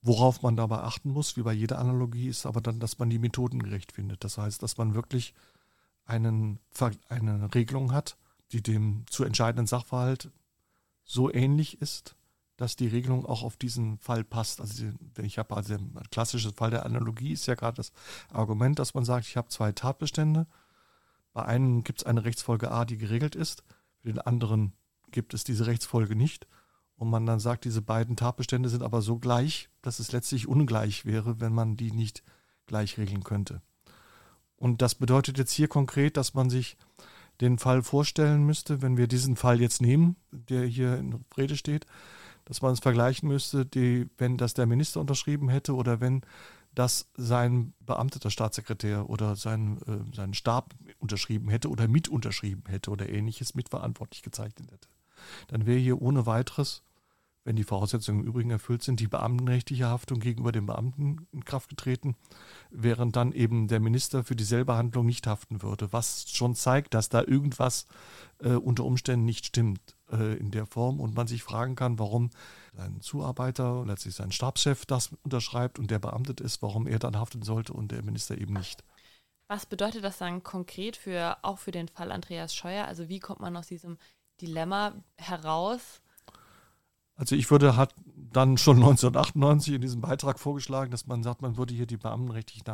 Worauf 0.00 0.42
man 0.42 0.54
dabei 0.54 0.78
achten 0.78 1.10
muss, 1.10 1.36
wie 1.36 1.42
bei 1.42 1.52
jeder 1.52 1.80
Analogie, 1.80 2.28
ist 2.28 2.46
aber 2.46 2.60
dann, 2.60 2.78
dass 2.78 3.00
man 3.00 3.10
die 3.10 3.18
Methoden 3.18 3.60
gerecht 3.60 3.90
findet. 3.90 4.22
Das 4.22 4.38
heißt, 4.38 4.62
dass 4.62 4.76
man 4.76 4.94
wirklich 4.94 5.34
einen, 6.04 6.60
eine 7.08 7.52
Regelung 7.52 7.90
hat, 7.90 8.16
die 8.52 8.62
dem 8.62 9.04
zu 9.08 9.24
entscheidenden 9.24 9.66
Sachverhalt 9.66 10.30
so 11.04 11.32
ähnlich 11.32 11.80
ist, 11.80 12.16
dass 12.56 12.76
die 12.76 12.88
Regelung 12.88 13.26
auch 13.26 13.42
auf 13.42 13.56
diesen 13.56 13.98
Fall 13.98 14.24
passt. 14.24 14.60
Also 14.60 14.86
ich 15.20 15.38
habe 15.38 15.56
also 15.56 15.74
ein 15.74 15.92
klassisches 16.10 16.52
Fall 16.52 16.70
der 16.70 16.86
Analogie 16.86 17.32
ist 17.32 17.46
ja 17.46 17.54
gerade 17.54 17.76
das 17.76 17.92
Argument, 18.32 18.78
dass 18.78 18.94
man 18.94 19.04
sagt, 19.04 19.26
ich 19.26 19.36
habe 19.36 19.48
zwei 19.48 19.72
Tatbestände. 19.72 20.46
Bei 21.32 21.44
einem 21.44 21.84
gibt 21.84 22.00
es 22.00 22.06
eine 22.06 22.24
Rechtsfolge 22.24 22.70
A, 22.70 22.84
die 22.84 22.96
geregelt 22.96 23.34
ist, 23.34 23.62
für 23.98 24.08
den 24.08 24.20
anderen 24.20 24.72
gibt 25.10 25.34
es 25.34 25.44
diese 25.44 25.66
Rechtsfolge 25.66 26.16
nicht 26.16 26.46
und 26.96 27.10
man 27.10 27.26
dann 27.26 27.40
sagt, 27.40 27.64
diese 27.64 27.82
beiden 27.82 28.16
Tatbestände 28.16 28.68
sind 28.68 28.82
aber 28.82 29.02
so 29.02 29.18
gleich, 29.18 29.68
dass 29.82 29.98
es 29.98 30.12
letztlich 30.12 30.48
ungleich 30.48 31.04
wäre, 31.04 31.40
wenn 31.40 31.52
man 31.52 31.76
die 31.76 31.92
nicht 31.92 32.22
gleich 32.66 32.96
regeln 32.96 33.22
könnte. 33.22 33.60
Und 34.56 34.80
das 34.80 34.94
bedeutet 34.94 35.36
jetzt 35.36 35.52
hier 35.52 35.68
konkret, 35.68 36.16
dass 36.16 36.32
man 36.32 36.48
sich 36.48 36.78
den 37.40 37.58
Fall 37.58 37.82
vorstellen 37.82 38.44
müsste, 38.44 38.82
wenn 38.82 38.96
wir 38.96 39.06
diesen 39.06 39.36
Fall 39.36 39.60
jetzt 39.60 39.82
nehmen, 39.82 40.16
der 40.30 40.64
hier 40.64 40.96
in 40.96 41.24
Rede 41.36 41.56
steht, 41.56 41.86
dass 42.44 42.62
man 42.62 42.72
es 42.72 42.80
vergleichen 42.80 43.28
müsste, 43.28 43.66
die, 43.66 44.08
wenn 44.18 44.36
das 44.36 44.54
der 44.54 44.66
Minister 44.66 45.00
unterschrieben 45.00 45.48
hätte 45.48 45.74
oder 45.74 46.00
wenn 46.00 46.22
das 46.74 47.08
sein 47.16 47.72
beamteter 47.80 48.30
Staatssekretär 48.30 49.08
oder 49.08 49.34
sein, 49.34 49.78
äh, 49.86 50.14
sein 50.14 50.34
Stab 50.34 50.74
unterschrieben 50.98 51.48
hätte 51.48 51.70
oder 51.70 51.88
mit 51.88 52.08
unterschrieben 52.08 52.64
hätte 52.68 52.90
oder 52.90 53.08
ähnliches 53.08 53.54
mitverantwortlich 53.54 54.22
gezeichnet 54.22 54.70
hätte. 54.70 54.88
Dann 55.48 55.66
wäre 55.66 55.78
hier 55.78 56.00
ohne 56.00 56.26
weiteres 56.26 56.82
wenn 57.46 57.54
die 57.54 57.64
Voraussetzungen 57.64 58.20
im 58.20 58.26
Übrigen 58.26 58.50
erfüllt 58.50 58.82
sind, 58.82 58.98
die 58.98 59.06
beamtenrechtliche 59.06 59.86
Haftung 59.86 60.18
gegenüber 60.18 60.50
dem 60.50 60.66
Beamten 60.66 61.28
in 61.30 61.44
Kraft 61.44 61.68
getreten, 61.68 62.16
während 62.70 63.14
dann 63.14 63.30
eben 63.30 63.68
der 63.68 63.78
Minister 63.78 64.24
für 64.24 64.34
dieselbe 64.34 64.74
Handlung 64.74 65.06
nicht 65.06 65.28
haften 65.28 65.62
würde, 65.62 65.92
was 65.92 66.28
schon 66.28 66.56
zeigt, 66.56 66.92
dass 66.92 67.08
da 67.08 67.22
irgendwas 67.22 67.86
äh, 68.40 68.54
unter 68.54 68.84
Umständen 68.84 69.24
nicht 69.24 69.46
stimmt 69.46 69.96
äh, 70.10 70.36
in 70.36 70.50
der 70.50 70.66
Form 70.66 70.98
und 70.98 71.14
man 71.14 71.28
sich 71.28 71.44
fragen 71.44 71.76
kann, 71.76 72.00
warum 72.00 72.30
ein 72.76 73.00
Zuarbeiter, 73.00 73.84
letztlich 73.86 74.16
sein 74.16 74.32
Stabschef 74.32 74.84
das 74.84 75.10
unterschreibt 75.22 75.78
und 75.78 75.92
der 75.92 76.00
beamtet 76.00 76.40
ist, 76.40 76.62
warum 76.62 76.88
er 76.88 76.98
dann 76.98 77.16
haften 77.16 77.42
sollte 77.42 77.72
und 77.72 77.92
der 77.92 78.02
Minister 78.02 78.36
eben 78.36 78.54
nicht. 78.54 78.82
Was 79.48 79.66
bedeutet 79.66 80.02
das 80.02 80.18
dann 80.18 80.42
konkret 80.42 80.96
für 80.96 81.38
auch 81.42 81.58
für 81.58 81.70
den 81.70 81.86
Fall 81.86 82.10
Andreas 82.10 82.52
Scheuer? 82.52 82.86
Also 82.86 83.08
wie 83.08 83.20
kommt 83.20 83.38
man 83.38 83.56
aus 83.56 83.68
diesem 83.68 83.98
Dilemma 84.40 84.94
heraus? 85.16 86.00
Also 87.16 87.34
ich 87.34 87.50
würde 87.50 87.76
hat 87.76 87.94
dann 88.32 88.58
schon 88.58 88.76
1998 88.82 89.74
in 89.74 89.80
diesem 89.80 90.00
Beitrag 90.00 90.38
vorgeschlagen, 90.38 90.90
dass 90.90 91.06
man 91.06 91.22
sagt, 91.22 91.42
man 91.42 91.56
würde 91.56 91.74
hier 91.74 91.86
die 91.86 91.96
beamtenrechtlichen 91.96 92.64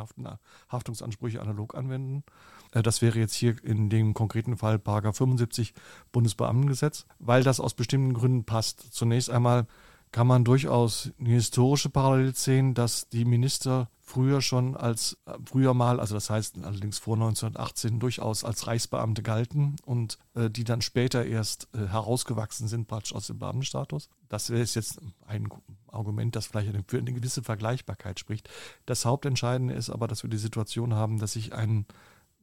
Haftungsansprüche 0.69 1.41
analog 1.41 1.75
anwenden. 1.75 2.23
Äh, 2.71 2.83
das 2.83 3.01
wäre 3.01 3.19
jetzt 3.19 3.33
hier 3.33 3.55
in 3.63 3.89
dem 3.89 4.13
konkreten 4.13 4.57
Fall 4.57 4.79
Paragraph 4.79 5.17
75 5.17 5.73
Bundesbeamtengesetz, 6.11 7.05
weil 7.19 7.43
das 7.43 7.59
aus 7.59 7.73
bestimmten 7.73 8.13
Gründen 8.13 8.43
passt. 8.43 8.93
Zunächst 8.93 9.29
einmal 9.29 9.65
kann 10.11 10.27
man 10.27 10.43
durchaus 10.43 11.11
eine 11.19 11.29
historische 11.29 11.89
Parallele 11.89 12.33
sehen, 12.33 12.75
dass 12.75 13.09
die 13.09 13.25
Minister 13.25 13.89
früher 14.13 14.41
schon 14.41 14.77
als, 14.77 15.17
äh, 15.25 15.33
früher 15.43 15.73
mal, 15.73 15.99
also 15.99 16.13
das 16.13 16.29
heißt 16.29 16.59
allerdings 16.63 16.99
vor 16.99 17.15
1918, 17.15 17.99
durchaus 17.99 18.43
als 18.43 18.67
Reichsbeamte 18.67 19.23
galten 19.23 19.75
und 19.85 20.19
äh, 20.35 20.51
die 20.51 20.63
dann 20.63 20.83
später 20.83 21.25
erst 21.25 21.67
äh, 21.73 21.87
herausgewachsen 21.87 22.67
sind, 22.67 22.87
praktisch 22.87 23.15
aus 23.15 23.25
dem 23.25 23.39
Beamtenstatus. 23.39 24.09
Das 24.29 24.51
ist 24.51 24.75
jetzt 24.75 25.01
ein 25.25 25.49
Argument, 25.87 26.35
das 26.35 26.45
vielleicht 26.45 26.71
für 26.87 26.99
eine 26.99 27.13
gewisse 27.13 27.41
Vergleichbarkeit 27.41 28.19
spricht. 28.19 28.47
Das 28.85 29.03
Hauptentscheidende 29.03 29.73
ist 29.73 29.89
aber, 29.89 30.07
dass 30.07 30.21
wir 30.21 30.29
die 30.29 30.37
Situation 30.37 30.93
haben, 30.93 31.17
dass 31.17 31.35
ich 31.35 31.53
einen 31.53 31.87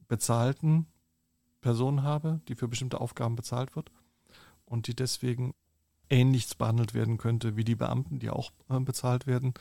bezahlten 0.09 0.87
Person 1.61 2.03
habe, 2.03 2.41
die 2.49 2.55
für 2.55 2.67
bestimmte 2.67 2.99
Aufgaben 2.99 3.37
bezahlt 3.37 3.77
wird 3.77 3.91
und 4.65 4.87
die 4.87 4.95
deswegen 4.95 5.53
ähnlich 6.09 6.57
behandelt 6.57 6.93
werden 6.93 7.17
könnte 7.17 7.55
wie 7.55 7.63
die 7.63 7.75
Beamten, 7.75 8.19
die 8.19 8.29
auch 8.29 8.51
äh, 8.69 8.77
bezahlt 8.81 9.25
werden 9.25 9.53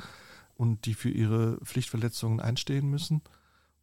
und 0.61 0.85
die 0.85 0.93
für 0.93 1.09
ihre 1.09 1.57
Pflichtverletzungen 1.65 2.39
einstehen 2.39 2.91
müssen. 2.91 3.23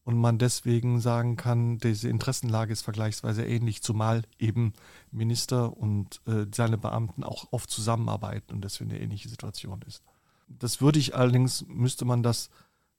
Und 0.03 0.15
man 0.15 0.37
deswegen 0.37 1.01
sagen 1.01 1.35
kann, 1.35 1.79
diese 1.79 2.07
Interessenlage 2.07 2.71
ist 2.71 2.83
vergleichsweise 2.83 3.43
ähnlich, 3.43 3.81
zumal 3.81 4.21
eben 4.37 4.73
Minister 5.09 5.75
und 5.75 6.21
äh, 6.27 6.45
seine 6.53 6.77
Beamten 6.77 7.23
auch 7.23 7.51
oft 7.51 7.71
zusammenarbeiten 7.71 8.53
und 8.53 8.63
deswegen 8.63 8.91
eine 8.91 9.01
ähnliche 9.01 9.27
Situation 9.27 9.81
ist. 9.87 10.03
Das 10.47 10.79
würde 10.79 10.99
ich 10.99 11.15
allerdings, 11.15 11.65
müsste 11.67 12.05
man 12.05 12.21
das 12.21 12.51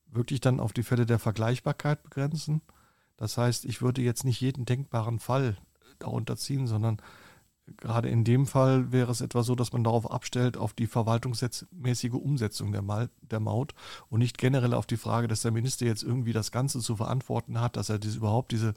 wirklich 0.08 0.40
dann 0.40 0.58
auf 0.58 0.72
die 0.72 0.82
Fälle 0.82 1.06
der 1.06 1.20
Vergleichbarkeit 1.20 2.02
begrenzen. 2.02 2.62
Das 3.16 3.38
heißt, 3.38 3.64
ich 3.64 3.80
würde 3.80 4.02
jetzt 4.02 4.24
nicht 4.24 4.40
jeden 4.40 4.64
denkbaren 4.64 5.20
Fall 5.20 5.56
darunter 6.00 6.36
ziehen, 6.36 6.66
sondern 6.66 7.00
Gerade 7.76 8.08
in 8.08 8.24
dem 8.24 8.46
Fall 8.46 8.92
wäre 8.92 9.12
es 9.12 9.20
etwa 9.20 9.42
so, 9.42 9.54
dass 9.54 9.72
man 9.72 9.84
darauf 9.84 10.10
abstellt, 10.10 10.56
auf 10.56 10.72
die 10.72 10.86
verwaltungsmäßige 10.86 12.12
Umsetzung 12.12 12.72
der, 12.72 12.82
Mal, 12.82 13.10
der 13.30 13.40
Maut 13.40 13.74
und 14.10 14.20
nicht 14.20 14.38
generell 14.38 14.74
auf 14.74 14.86
die 14.86 14.96
Frage, 14.96 15.28
dass 15.28 15.42
der 15.42 15.52
Minister 15.52 15.86
jetzt 15.86 16.02
irgendwie 16.02 16.32
das 16.32 16.52
Ganze 16.52 16.80
zu 16.80 16.96
verantworten 16.96 17.60
hat, 17.60 17.76
dass 17.76 17.88
er 17.88 17.98
diese, 17.98 18.18
überhaupt 18.18 18.52
diese 18.52 18.74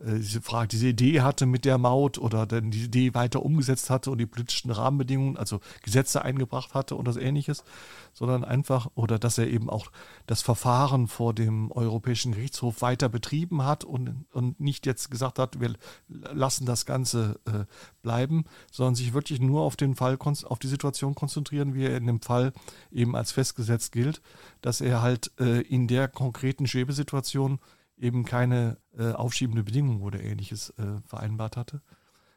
diese 0.00 0.42
Frage, 0.42 0.68
diese 0.68 0.88
Idee 0.88 1.20
hatte 1.20 1.46
mit 1.46 1.64
der 1.64 1.78
Maut 1.78 2.18
oder 2.18 2.46
dann 2.46 2.70
die 2.70 2.84
Idee 2.84 3.14
weiter 3.14 3.42
umgesetzt 3.42 3.90
hatte 3.90 4.10
und 4.10 4.18
die 4.18 4.26
politischen 4.26 4.70
Rahmenbedingungen, 4.70 5.36
also 5.36 5.60
Gesetze 5.82 6.22
eingebracht 6.22 6.74
hatte 6.74 6.96
oder 6.96 7.12
so 7.12 7.20
ähnliches, 7.20 7.64
sondern 8.12 8.44
einfach, 8.44 8.90
oder 8.96 9.18
dass 9.18 9.38
er 9.38 9.48
eben 9.48 9.70
auch 9.70 9.90
das 10.26 10.42
Verfahren 10.42 11.06
vor 11.06 11.32
dem 11.32 11.70
Europäischen 11.70 12.32
Gerichtshof 12.32 12.82
weiter 12.82 13.08
betrieben 13.08 13.64
hat 13.64 13.84
und, 13.84 14.26
und 14.32 14.58
nicht 14.60 14.84
jetzt 14.84 15.10
gesagt 15.10 15.38
hat, 15.38 15.60
wir 15.60 15.74
lassen 16.08 16.66
das 16.66 16.86
Ganze 16.86 17.40
äh, 17.46 17.64
bleiben, 18.02 18.44
sondern 18.72 18.96
sich 18.96 19.14
wirklich 19.14 19.40
nur 19.40 19.62
auf 19.62 19.76
den 19.76 19.94
Fall, 19.94 20.18
auf 20.20 20.58
die 20.58 20.68
Situation 20.68 21.14
konzentrieren, 21.14 21.74
wie 21.74 21.84
er 21.84 21.96
in 21.96 22.06
dem 22.06 22.20
Fall 22.20 22.52
eben 22.90 23.14
als 23.14 23.32
festgesetzt 23.32 23.92
gilt, 23.92 24.22
dass 24.60 24.80
er 24.80 25.02
halt 25.02 25.30
äh, 25.38 25.60
in 25.60 25.86
der 25.86 26.08
konkreten 26.08 26.66
Schwebesituation 26.66 27.60
eben 27.96 28.24
keine 28.24 28.78
äh, 28.96 29.12
aufschiebende 29.12 29.62
Bedingung 29.62 30.02
oder 30.02 30.20
ähnliches 30.20 30.70
äh, 30.70 31.00
vereinbart 31.06 31.56
hatte, 31.56 31.82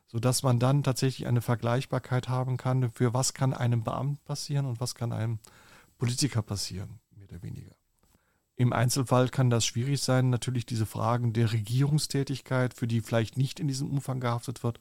sodass 0.08 0.44
man 0.44 0.60
dann 0.60 0.84
tatsächlich 0.84 1.28
eine 1.28 1.42
Vergleichbarkeit 1.42 2.30
haben 2.30 2.58
kann, 2.58 2.92
für 2.92 3.14
was 3.14 3.34
kann 3.34 3.54
einem 3.54 3.84
Beamten 3.84 4.24
passieren 4.26 4.66
und 4.66 4.80
was 4.80 4.96
kann 4.96 5.12
einem 5.12 5.40
Politiker 5.98 6.42
passieren, 6.42 7.00
mehr 7.16 7.28
oder 7.30 7.42
weniger. 7.42 7.76
Im 8.56 8.74
Einzelfall 8.74 9.30
kann 9.30 9.52
das 9.52 9.66
schwierig 9.66 10.02
sein, 10.02 10.30
natürlich 10.32 10.66
diese 10.66 10.88
Fragen 10.88 11.32
der 11.32 11.54
Regierungstätigkeit, 11.54 12.74
für 12.74 12.88
die 12.88 13.02
vielleicht 13.02 13.38
nicht 13.38 13.60
in 13.60 13.68
diesem 13.68 13.92
Umfang 13.92 14.20
gehaftet 14.20 14.64
wird, 14.64 14.80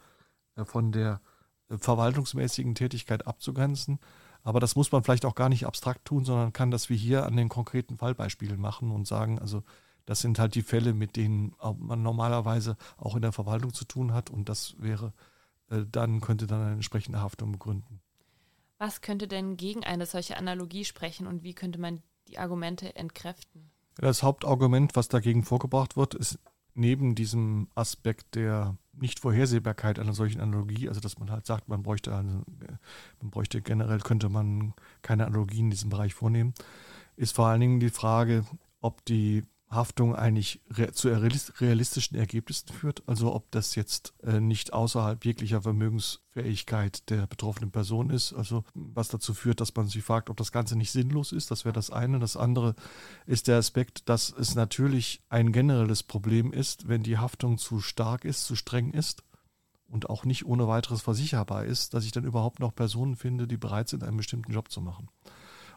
äh, 0.56 0.64
von 0.64 0.92
der 0.92 1.20
äh, 1.68 1.76
verwaltungsmäßigen 1.78 2.74
Tätigkeit 2.74 3.26
abzugrenzen. 3.26 3.98
Aber 4.42 4.60
das 4.60 4.76
muss 4.76 4.92
man 4.92 5.02
vielleicht 5.02 5.24
auch 5.24 5.34
gar 5.34 5.48
nicht 5.48 5.66
abstrakt 5.66 6.04
tun, 6.04 6.24
sondern 6.24 6.52
kann 6.52 6.70
das 6.70 6.88
wie 6.88 6.96
hier 6.96 7.26
an 7.26 7.36
den 7.36 7.48
konkreten 7.48 7.98
Fallbeispielen 7.98 8.60
machen 8.60 8.92
und 8.92 9.06
sagen, 9.06 9.38
also 9.38 9.62
das 10.06 10.20
sind 10.20 10.38
halt 10.38 10.54
die 10.54 10.62
Fälle, 10.62 10.94
mit 10.94 11.16
denen 11.16 11.54
man 11.78 12.02
normalerweise 12.02 12.76
auch 12.96 13.16
in 13.16 13.22
der 13.22 13.32
Verwaltung 13.32 13.74
zu 13.74 13.84
tun 13.84 14.14
hat 14.14 14.30
und 14.30 14.48
das 14.48 14.76
wäre, 14.78 15.12
äh, 15.70 15.84
dann 15.90 16.20
könnte 16.20 16.46
dann 16.46 16.62
eine 16.62 16.72
entsprechende 16.72 17.20
Haftung 17.20 17.52
begründen. 17.52 18.00
Was 18.78 19.00
könnte 19.00 19.26
denn 19.26 19.56
gegen 19.56 19.84
eine 19.84 20.06
solche 20.06 20.36
Analogie 20.36 20.84
sprechen 20.84 21.26
und 21.26 21.42
wie 21.42 21.54
könnte 21.54 21.80
man 21.80 22.02
die 22.28 22.38
Argumente 22.38 22.94
entkräften? 22.94 23.70
Das 23.96 24.22
Hauptargument, 24.22 24.94
was 24.94 25.08
dagegen 25.08 25.42
vorgebracht 25.42 25.96
wird, 25.96 26.14
ist 26.14 26.38
neben 26.74 27.14
diesem 27.14 27.68
Aspekt 27.74 28.34
der 28.34 28.76
Nichtvorhersehbarkeit 28.92 29.98
einer 29.98 30.12
solchen 30.12 30.40
Analogie, 30.40 30.88
also 30.88 31.00
dass 31.00 31.18
man 31.18 31.30
halt 31.30 31.46
sagt, 31.46 31.68
man 31.68 31.82
bräuchte, 31.82 32.14
also, 32.14 32.42
man 33.20 33.30
bräuchte 33.30 33.62
generell, 33.62 34.00
könnte 34.00 34.28
man 34.28 34.74
keine 35.02 35.26
Analogien 35.26 35.66
in 35.66 35.70
diesem 35.70 35.90
Bereich 35.90 36.14
vornehmen, 36.14 36.54
ist 37.16 37.34
vor 37.34 37.46
allen 37.46 37.60
Dingen 37.60 37.80
die 37.80 37.90
Frage, 37.90 38.44
ob 38.80 39.04
die 39.06 39.44
Haftung 39.68 40.14
eigentlich 40.14 40.60
zu 40.92 41.08
realistischen 41.08 42.16
Ergebnissen 42.16 42.68
führt. 42.68 43.02
Also 43.06 43.34
ob 43.34 43.50
das 43.50 43.74
jetzt 43.74 44.14
äh, 44.22 44.40
nicht 44.40 44.72
außerhalb 44.72 45.24
jeglicher 45.24 45.62
Vermögensfähigkeit 45.62 47.10
der 47.10 47.26
betroffenen 47.26 47.72
Person 47.72 48.10
ist. 48.10 48.32
Also 48.32 48.64
was 48.74 49.08
dazu 49.08 49.34
führt, 49.34 49.60
dass 49.60 49.74
man 49.74 49.88
sich 49.88 50.04
fragt, 50.04 50.30
ob 50.30 50.36
das 50.36 50.52
Ganze 50.52 50.76
nicht 50.76 50.92
sinnlos 50.92 51.32
ist. 51.32 51.50
Das 51.50 51.64
wäre 51.64 51.72
das 51.72 51.90
eine. 51.90 52.20
Das 52.20 52.36
andere 52.36 52.76
ist 53.26 53.48
der 53.48 53.58
Aspekt, 53.58 54.08
dass 54.08 54.32
es 54.38 54.54
natürlich 54.54 55.22
ein 55.28 55.50
generelles 55.50 56.04
Problem 56.04 56.52
ist, 56.52 56.86
wenn 56.86 57.02
die 57.02 57.18
Haftung 57.18 57.58
zu 57.58 57.80
stark 57.80 58.24
ist, 58.24 58.44
zu 58.44 58.54
streng 58.54 58.92
ist 58.92 59.24
und 59.88 60.10
auch 60.10 60.24
nicht 60.24 60.46
ohne 60.46 60.68
weiteres 60.68 61.02
versicherbar 61.02 61.64
ist, 61.64 61.92
dass 61.92 62.04
ich 62.04 62.12
dann 62.12 62.24
überhaupt 62.24 62.60
noch 62.60 62.74
Personen 62.74 63.16
finde, 63.16 63.48
die 63.48 63.56
bereit 63.56 63.88
sind, 63.88 64.04
einen 64.04 64.16
bestimmten 64.16 64.52
Job 64.52 64.70
zu 64.70 64.80
machen. 64.80 65.08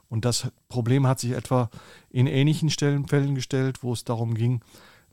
Und 0.09 0.25
das 0.25 0.51
Problem 0.67 1.07
hat 1.07 1.19
sich 1.19 1.31
etwa 1.31 1.69
in 2.09 2.27
ähnlichen 2.27 2.69
Fällen 2.69 3.35
gestellt, 3.35 3.83
wo 3.83 3.93
es 3.93 4.03
darum 4.03 4.33
ging, 4.33 4.61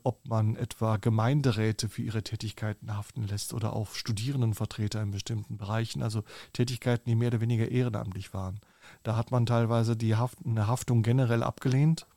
ob 0.03 0.27
man 0.27 0.55
etwa 0.55 0.97
Gemeinderäte 0.97 1.89
für 1.89 2.01
ihre 2.01 2.23
Tätigkeiten 2.23 2.95
haften 2.95 3.27
lässt 3.27 3.53
oder 3.53 3.73
auch 3.73 3.93
Studierendenvertreter 3.93 5.01
in 5.01 5.11
bestimmten 5.11 5.57
Bereichen, 5.57 6.01
also 6.01 6.23
Tätigkeiten, 6.53 7.09
die 7.09 7.15
mehr 7.15 7.27
oder 7.27 7.41
weniger 7.41 7.69
ehrenamtlich 7.69 8.33
waren. 8.33 8.59
Da 9.03 9.15
hat 9.15 9.31
man 9.31 9.45
teilweise 9.45 9.97
die 9.97 10.15
Haft, 10.15 10.39
eine 10.45 10.67
Haftung 10.67 11.03
generell 11.03 11.43
abgelehnt, 11.43 12.07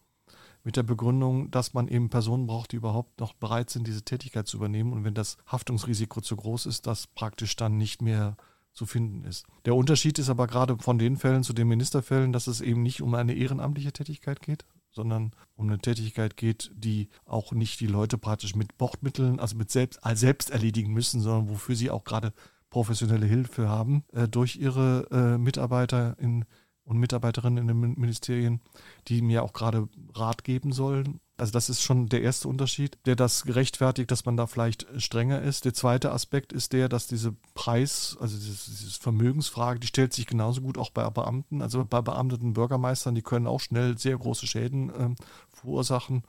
mit 0.63 0.77
der 0.77 0.83
Begründung, 0.83 1.51
dass 1.51 1.75
man 1.75 1.89
eben 1.89 2.11
Personen 2.11 2.47
braucht, 2.47 2.73
die 2.73 2.77
überhaupt 2.77 3.19
noch 3.19 3.33
bereit 3.33 3.71
sind, 3.71 3.87
diese 3.87 4.03
Tätigkeit 4.03 4.47
zu 4.47 4.59
übernehmen. 4.59 4.93
Und 4.93 5.05
wenn 5.05 5.15
das 5.15 5.39
Haftungsrisiko 5.47 6.21
zu 6.21 6.37
groß 6.37 6.67
ist, 6.67 6.87
das 6.87 7.07
praktisch 7.07 7.57
dann 7.57 7.77
nicht 7.77 8.03
mehr 8.03 8.37
zu 8.73 8.87
finden 8.87 9.25
ist. 9.25 9.47
Der 9.65 9.75
Unterschied 9.75 10.19
ist 10.19 10.31
aber 10.31 10.47
gerade 10.47 10.79
von 10.79 10.99
den 10.99 11.17
Fällen 11.17 11.43
zu 11.43 11.53
den 11.53 11.69
Ministerfällen, 11.69 12.33
dass 12.33 12.47
es 12.47 12.61
eben 12.61 12.83
nicht 12.83 13.03
um 13.03 13.15
eine 13.15 13.35
ehrenamtliche 13.35 13.93
Tätigkeit 13.93 14.41
geht, 14.41 14.65
sondern 14.91 15.33
um 15.55 15.69
eine 15.69 15.79
Tätigkeit 15.79 16.37
geht, 16.37 16.71
die 16.75 17.09
auch 17.25 17.53
nicht 17.53 17.81
die 17.81 17.87
Leute 17.87 18.19
praktisch 18.19 18.55
mit 18.55 18.79
Bordmitteln, 18.79 19.41
also 19.41 19.57
mit 19.57 19.71
selbst, 19.71 20.00
selbst 20.15 20.50
erledigen 20.50 20.93
müssen, 20.93 21.21
sondern 21.21 21.49
wofür 21.49 21.77
sie 21.77 21.91
auch 21.91 22.05
gerade 22.05 22.33
professionelle 22.71 23.27
Hilfe 23.27 23.69
haben 23.69 24.05
äh, 24.12 24.29
durch 24.29 24.57
ihre 24.57 25.07
äh, 25.11 25.39
Mitarbeiter 25.39 26.17
in, 26.19 26.45
und 26.85 26.99
Mitarbeiterinnen 26.99 27.69
in 27.69 27.69
den 27.69 27.95
Ministerien, 27.99 28.61
die 29.09 29.23
mir 29.23 29.43
auch 29.43 29.53
gerade 29.53 29.89
Rat 30.15 30.45
geben 30.45 30.73
sollen 30.73 31.21
also 31.41 31.53
das 31.53 31.71
ist 31.71 31.83
schon 31.83 32.09
der 32.09 32.23
erste 32.23 32.49
Unterschied, 32.49 32.99
der 33.07 33.17
das 33.17 33.45
gerechtfertigt, 33.45 34.11
dass 34.11 34.27
man 34.27 34.37
da 34.37 34.47
vielleicht 34.47 34.87
strenger 34.99 35.41
ist. 35.41 35.65
Der 35.65 35.75
zweite 35.75 36.13
Aspekt 36.13 36.53
ist 36.53 36.73
der, 36.73 36.89
dass 36.89 37.07
diese 37.07 37.35
Preis, 37.55 38.17
also 38.21 38.37
diese, 38.37 38.71
diese 38.71 39.01
Vermögensfrage, 39.01 39.81
die 39.81 39.87
stellt 39.87 40.13
sich 40.13 40.27
genauso 40.27 40.61
gut 40.61 40.77
auch 40.77 40.91
bei 40.91 41.09
Beamten, 41.09 41.63
also 41.63 41.85
bei 41.85 42.03
beamteten 42.03 42.53
Bürgermeistern, 42.53 43.15
die 43.15 43.23
können 43.23 43.47
auch 43.47 43.61
schnell 43.61 43.97
sehr 43.97 44.19
große 44.19 44.47
Schäden 44.47 44.91
äh, 44.91 45.15
verursachen. 45.49 46.23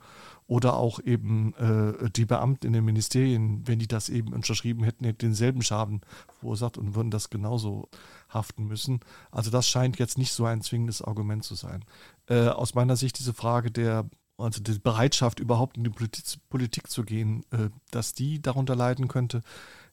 Oder 0.46 0.74
auch 0.74 1.00
eben 1.00 1.54
äh, 1.54 2.10
die 2.10 2.26
Beamten 2.26 2.66
in 2.66 2.72
den 2.72 2.84
Ministerien, 2.84 3.66
wenn 3.66 3.78
die 3.78 3.86
das 3.86 4.08
eben 4.08 4.32
unterschrieben 4.32 4.84
hätten, 4.84 5.04
hätten 5.04 5.26
denselben 5.26 5.62
Schaden 5.62 6.00
verursacht 6.40 6.76
und 6.78 6.94
würden 6.94 7.10
das 7.10 7.30
genauso 7.30 7.88
haften 8.28 8.66
müssen. 8.66 9.00
Also 9.30 9.50
das 9.50 9.68
scheint 9.68 9.98
jetzt 9.98 10.18
nicht 10.18 10.32
so 10.32 10.44
ein 10.44 10.60
zwingendes 10.60 11.00
Argument 11.00 11.44
zu 11.44 11.54
sein. 11.54 11.84
Äh, 12.26 12.48
aus 12.48 12.74
meiner 12.74 12.96
Sicht 12.96 13.18
diese 13.18 13.34
Frage 13.34 13.70
der 13.70 14.08
also 14.38 14.62
die 14.62 14.78
Bereitschaft, 14.78 15.40
überhaupt 15.40 15.76
in 15.76 15.84
die 15.84 15.90
Politik, 15.90 16.24
Politik 16.48 16.90
zu 16.90 17.04
gehen, 17.04 17.44
äh, 17.50 17.68
dass 17.90 18.14
die 18.14 18.40
darunter 18.40 18.74
leiden 18.74 19.08
könnte, 19.08 19.42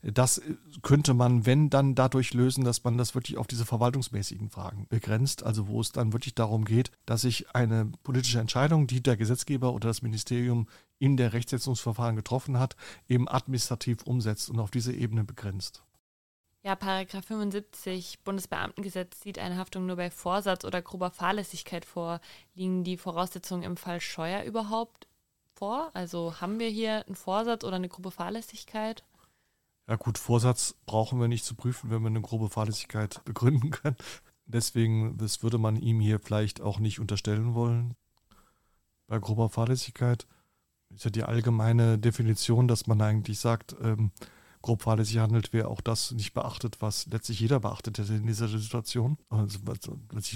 das 0.01 0.41
könnte 0.81 1.13
man, 1.13 1.45
wenn 1.45 1.69
dann 1.69 1.93
dadurch 1.93 2.33
lösen, 2.33 2.63
dass 2.63 2.83
man 2.83 2.97
das 2.97 3.15
wirklich 3.15 3.37
auf 3.37 3.47
diese 3.47 3.65
verwaltungsmäßigen 3.65 4.49
Fragen 4.49 4.87
begrenzt, 4.87 5.43
also 5.43 5.67
wo 5.67 5.81
es 5.81 5.91
dann 5.91 6.13
wirklich 6.13 6.35
darum 6.35 6.63
geht, 6.63 6.91
dass 7.05 7.21
sich 7.21 7.53
eine 7.53 7.91
politische 8.03 8.39
Entscheidung, 8.39 8.87
die 8.87 9.03
der 9.03 9.17
Gesetzgeber 9.17 9.73
oder 9.73 9.89
das 9.89 10.01
Ministerium 10.01 10.67
in 10.99 11.17
der 11.17 11.33
Rechtsetzungsverfahren 11.33 12.15
getroffen 12.15 12.59
hat, 12.59 12.75
eben 13.07 13.27
administrativ 13.27 14.03
umsetzt 14.03 14.49
und 14.49 14.59
auf 14.59 14.71
diese 14.71 14.93
Ebene 14.93 15.23
begrenzt. 15.25 15.83
Ja, 16.61 16.75
Paragraph 16.75 17.25
75 17.25 18.19
Bundesbeamtengesetz 18.23 19.21
sieht 19.21 19.39
eine 19.39 19.57
Haftung 19.57 19.85
nur 19.85 19.95
bei 19.95 20.11
Vorsatz 20.11 20.65
oder 20.65 20.81
grober 20.81 21.09
Fahrlässigkeit 21.09 21.85
vor. 21.85 22.19
Liegen 22.53 22.83
die 22.83 22.97
Voraussetzungen 22.97 23.63
im 23.63 23.77
Fall 23.77 24.01
Scheuer 24.01 24.43
überhaupt 24.43 25.07
vor? 25.53 25.89
Also 25.93 26.41
haben 26.41 26.59
wir 26.59 26.69
hier 26.69 27.05
einen 27.05 27.15
Vorsatz 27.15 27.63
oder 27.63 27.77
eine 27.77 27.87
grobe 27.87 28.11
Fahrlässigkeit? 28.11 29.03
Ja 29.89 29.95
gut, 29.95 30.19
Vorsatz 30.19 30.75
brauchen 30.85 31.19
wir 31.19 31.27
nicht 31.27 31.43
zu 31.43 31.55
prüfen, 31.55 31.89
wenn 31.89 32.03
wir 32.03 32.09
eine 32.09 32.21
grobe 32.21 32.49
Fahrlässigkeit 32.49 33.21
begründen 33.25 33.71
können. 33.71 33.95
Deswegen, 34.45 35.17
das 35.17 35.41
würde 35.41 35.57
man 35.57 35.77
ihm 35.77 35.99
hier 35.99 36.19
vielleicht 36.19 36.61
auch 36.61 36.77
nicht 36.79 36.99
unterstellen 36.99 37.55
wollen. 37.55 37.95
Bei 39.07 39.17
grober 39.17 39.49
Fahrlässigkeit 39.49 40.27
ist 40.93 41.05
ja 41.05 41.09
die 41.09 41.23
allgemeine 41.23 41.97
Definition, 41.97 42.67
dass 42.67 42.85
man 42.85 43.01
eigentlich 43.01 43.39
sagt, 43.39 43.75
ähm, 43.81 44.11
grob 44.61 44.83
fahrlässig 44.83 45.17
handelt, 45.17 45.53
wer 45.53 45.69
auch 45.69 45.81
das 45.81 46.11
nicht 46.11 46.33
beachtet, 46.33 46.81
was 46.81 47.07
letztlich 47.07 47.39
jeder 47.39 47.59
beachtet 47.59 47.97
hätte 47.97 48.13
in 48.13 48.27
dieser 48.27 48.47
Situation. 48.47 49.17
Also 49.29 49.59
was, 49.63 49.79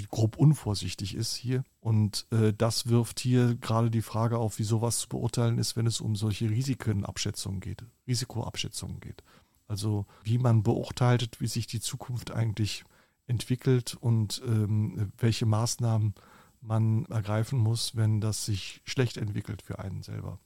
grob 0.09 0.37
unvorsichtig 0.37 1.13
ist 1.13 1.35
hier. 1.35 1.63
Und 1.79 2.25
äh, 2.31 2.53
das 2.53 2.87
wirft 2.87 3.19
hier 3.19 3.55
gerade 3.55 3.91
die 3.91 4.01
Frage 4.01 4.37
auf, 4.39 4.57
wie 4.57 4.63
sowas 4.63 4.99
zu 4.99 5.09
beurteilen 5.09 5.59
ist, 5.59 5.75
wenn 5.75 5.85
es 5.85 6.01
um 6.01 6.15
solche 6.15 6.49
Risikenabschätzungen 6.49 7.59
geht, 7.59 7.83
Risikoabschätzungen 8.07 8.99
geht. 8.99 9.23
Also 9.67 10.05
wie 10.23 10.37
man 10.37 10.63
beurteilt, 10.63 11.39
wie 11.39 11.47
sich 11.47 11.67
die 11.67 11.79
Zukunft 11.79 12.31
eigentlich 12.31 12.83
entwickelt 13.27 13.95
und 13.99 14.41
ähm, 14.45 15.11
welche 15.17 15.45
Maßnahmen 15.45 16.13
man 16.61 17.05
ergreifen 17.05 17.59
muss, 17.59 17.95
wenn 17.95 18.21
das 18.21 18.45
sich 18.45 18.81
schlecht 18.85 19.17
entwickelt 19.17 19.61
für 19.61 19.79
einen 19.79 20.01
selber. 20.01 20.39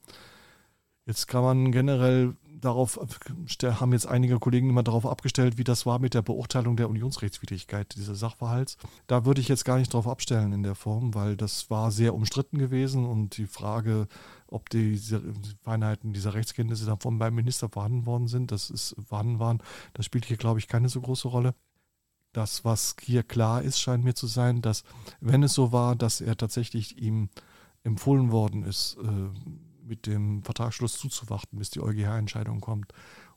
Jetzt 1.08 1.26
kann 1.26 1.42
man 1.42 1.72
generell 1.72 2.36
darauf, 2.60 3.00
haben 3.62 3.92
jetzt 3.92 4.06
einige 4.06 4.38
Kollegen 4.38 4.68
immer 4.68 4.82
darauf 4.82 5.06
abgestellt, 5.06 5.56
wie 5.56 5.64
das 5.64 5.86
war 5.86 5.98
mit 5.98 6.12
der 6.12 6.20
Beurteilung 6.20 6.76
der 6.76 6.90
Unionsrechtswidrigkeit 6.90 7.94
dieses 7.96 8.20
Sachverhalts. 8.20 8.76
Da 9.06 9.24
würde 9.24 9.40
ich 9.40 9.48
jetzt 9.48 9.64
gar 9.64 9.78
nicht 9.78 9.94
darauf 9.94 10.06
abstellen 10.06 10.52
in 10.52 10.62
der 10.62 10.74
Form, 10.74 11.14
weil 11.14 11.34
das 11.38 11.70
war 11.70 11.90
sehr 11.92 12.14
umstritten 12.14 12.58
gewesen 12.58 13.06
und 13.06 13.38
die 13.38 13.46
Frage, 13.46 14.06
ob 14.48 14.68
diese 14.68 15.22
Feinheiten 15.62 16.12
dieser 16.12 16.34
Rechtskenntnisse 16.34 16.84
davon 16.84 17.18
beim 17.18 17.34
Minister 17.34 17.70
vorhanden 17.70 18.04
worden 18.04 18.28
sind, 18.28 18.52
das 18.52 18.68
ist 18.68 18.94
vorhanden 19.02 19.38
waren, 19.38 19.62
das 19.94 20.04
spielt 20.04 20.26
hier, 20.26 20.36
glaube 20.36 20.58
ich, 20.58 20.68
keine 20.68 20.90
so 20.90 21.00
große 21.00 21.28
Rolle. 21.28 21.54
Das, 22.34 22.66
was 22.66 22.96
hier 23.00 23.22
klar 23.22 23.62
ist, 23.62 23.80
scheint 23.80 24.04
mir 24.04 24.14
zu 24.14 24.26
sein, 24.26 24.60
dass, 24.60 24.84
wenn 25.20 25.42
es 25.42 25.54
so 25.54 25.72
war, 25.72 25.96
dass 25.96 26.20
er 26.20 26.36
tatsächlich 26.36 26.98
ihm 26.98 27.30
empfohlen 27.82 28.30
worden 28.30 28.64
ist, 28.64 28.98
äh, 29.02 29.58
mit 29.88 30.06
dem 30.06 30.42
Vertragsschluss 30.42 30.98
zuzuwarten, 30.98 31.58
bis 31.58 31.70
die 31.70 31.80
EuGH-Entscheidung 31.80 32.60
kommt. 32.60 32.92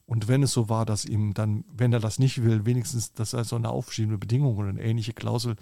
Und 0.06 0.28
wenn 0.28 0.44
es 0.44 0.52
so 0.52 0.68
war, 0.68 0.86
dass 0.86 1.06
ihm 1.06 1.34
dann, 1.34 1.64
wenn 1.72 1.94
er 1.94 2.00
das 2.00 2.20
nicht 2.20 2.44
will, 2.44 2.66
wenigstens, 2.66 3.14
dass 3.14 3.34
er 3.34 3.46
so 3.46 3.56
eine 3.56 3.70
aufschiebende 3.70 4.18
Bedingung 4.18 4.58
oder 4.58 4.70
eine 4.70 4.82
ähnliche 4.82 5.14
Klausel 5.14 5.56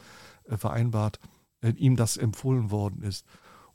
äh, 0.46 0.58
vereinbart, 0.58 1.20
äh, 1.62 1.70
ihm 1.72 1.96
das 1.96 2.18
empfohlen 2.18 2.72
worden 2.72 3.04
ist. 3.04 3.26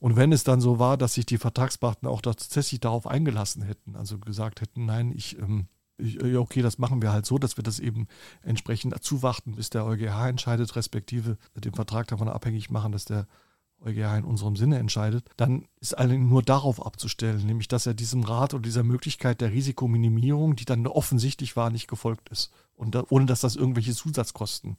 Und 0.00 0.16
wenn 0.16 0.32
es 0.32 0.44
dann 0.44 0.60
so 0.60 0.78
war, 0.78 0.96
dass 0.96 1.14
sich 1.14 1.26
die 1.26 1.38
Vertragspartner 1.38 2.10
auch 2.10 2.20
tatsächlich 2.20 2.80
darauf 2.80 3.06
eingelassen 3.06 3.62
hätten, 3.62 3.96
also 3.96 4.18
gesagt 4.18 4.60
hätten, 4.60 4.84
nein, 4.84 5.12
ich, 5.14 5.38
ähm, 5.38 5.68
ich, 5.96 6.22
okay, 6.36 6.60
das 6.60 6.78
machen 6.78 7.00
wir 7.00 7.12
halt 7.12 7.24
so, 7.24 7.38
dass 7.38 7.56
wir 7.56 7.62
das 7.62 7.78
eben 7.78 8.08
entsprechend 8.42 9.00
zuwarten, 9.02 9.54
bis 9.54 9.70
der 9.70 9.86
EuGH 9.86 10.28
entscheidet, 10.28 10.74
respektive 10.76 11.38
den 11.56 11.72
Vertrag 11.72 12.08
davon 12.08 12.28
abhängig 12.28 12.68
machen, 12.70 12.92
dass 12.92 13.04
der 13.04 13.26
EuGH 13.84 14.18
in 14.18 14.24
unserem 14.24 14.56
Sinne 14.56 14.78
entscheidet, 14.78 15.28
dann 15.36 15.66
ist 15.80 15.96
allerdings 15.96 16.28
nur 16.28 16.42
darauf 16.42 16.84
abzustellen, 16.84 17.44
nämlich 17.46 17.68
dass 17.68 17.86
er 17.86 17.94
diesem 17.94 18.22
Rat 18.22 18.54
oder 18.54 18.62
dieser 18.62 18.82
Möglichkeit 18.82 19.40
der 19.40 19.52
Risikominimierung, 19.52 20.56
die 20.56 20.64
dann 20.64 20.86
offensichtlich 20.86 21.56
war, 21.56 21.70
nicht 21.70 21.88
gefolgt 21.88 22.28
ist. 22.30 22.50
Und 22.76 22.94
da, 22.94 23.04
ohne 23.08 23.26
dass 23.26 23.40
das 23.40 23.56
irgendwelche 23.56 23.94
Zusatzkosten 23.94 24.76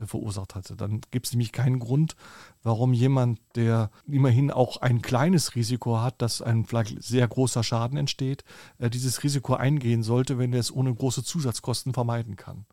äh, 0.00 0.06
verursacht 0.06 0.54
hatte. 0.54 0.76
Dann 0.76 1.00
gibt 1.10 1.26
es 1.26 1.32
nämlich 1.32 1.52
keinen 1.52 1.78
Grund, 1.78 2.16
warum 2.62 2.92
jemand, 2.92 3.40
der 3.54 3.90
immerhin 4.06 4.50
auch 4.50 4.78
ein 4.78 5.02
kleines 5.02 5.54
Risiko 5.54 6.00
hat, 6.00 6.20
dass 6.22 6.42
ein 6.42 6.64
vielleicht 6.64 7.02
sehr 7.02 7.26
großer 7.26 7.62
Schaden 7.62 7.96
entsteht, 7.96 8.44
äh, 8.78 8.90
dieses 8.90 9.22
Risiko 9.22 9.54
eingehen 9.54 10.02
sollte, 10.02 10.38
wenn 10.38 10.52
er 10.52 10.60
es 10.60 10.72
ohne 10.74 10.94
große 10.94 11.24
Zusatzkosten 11.24 11.94
vermeiden 11.94 12.36
kann. 12.36 12.66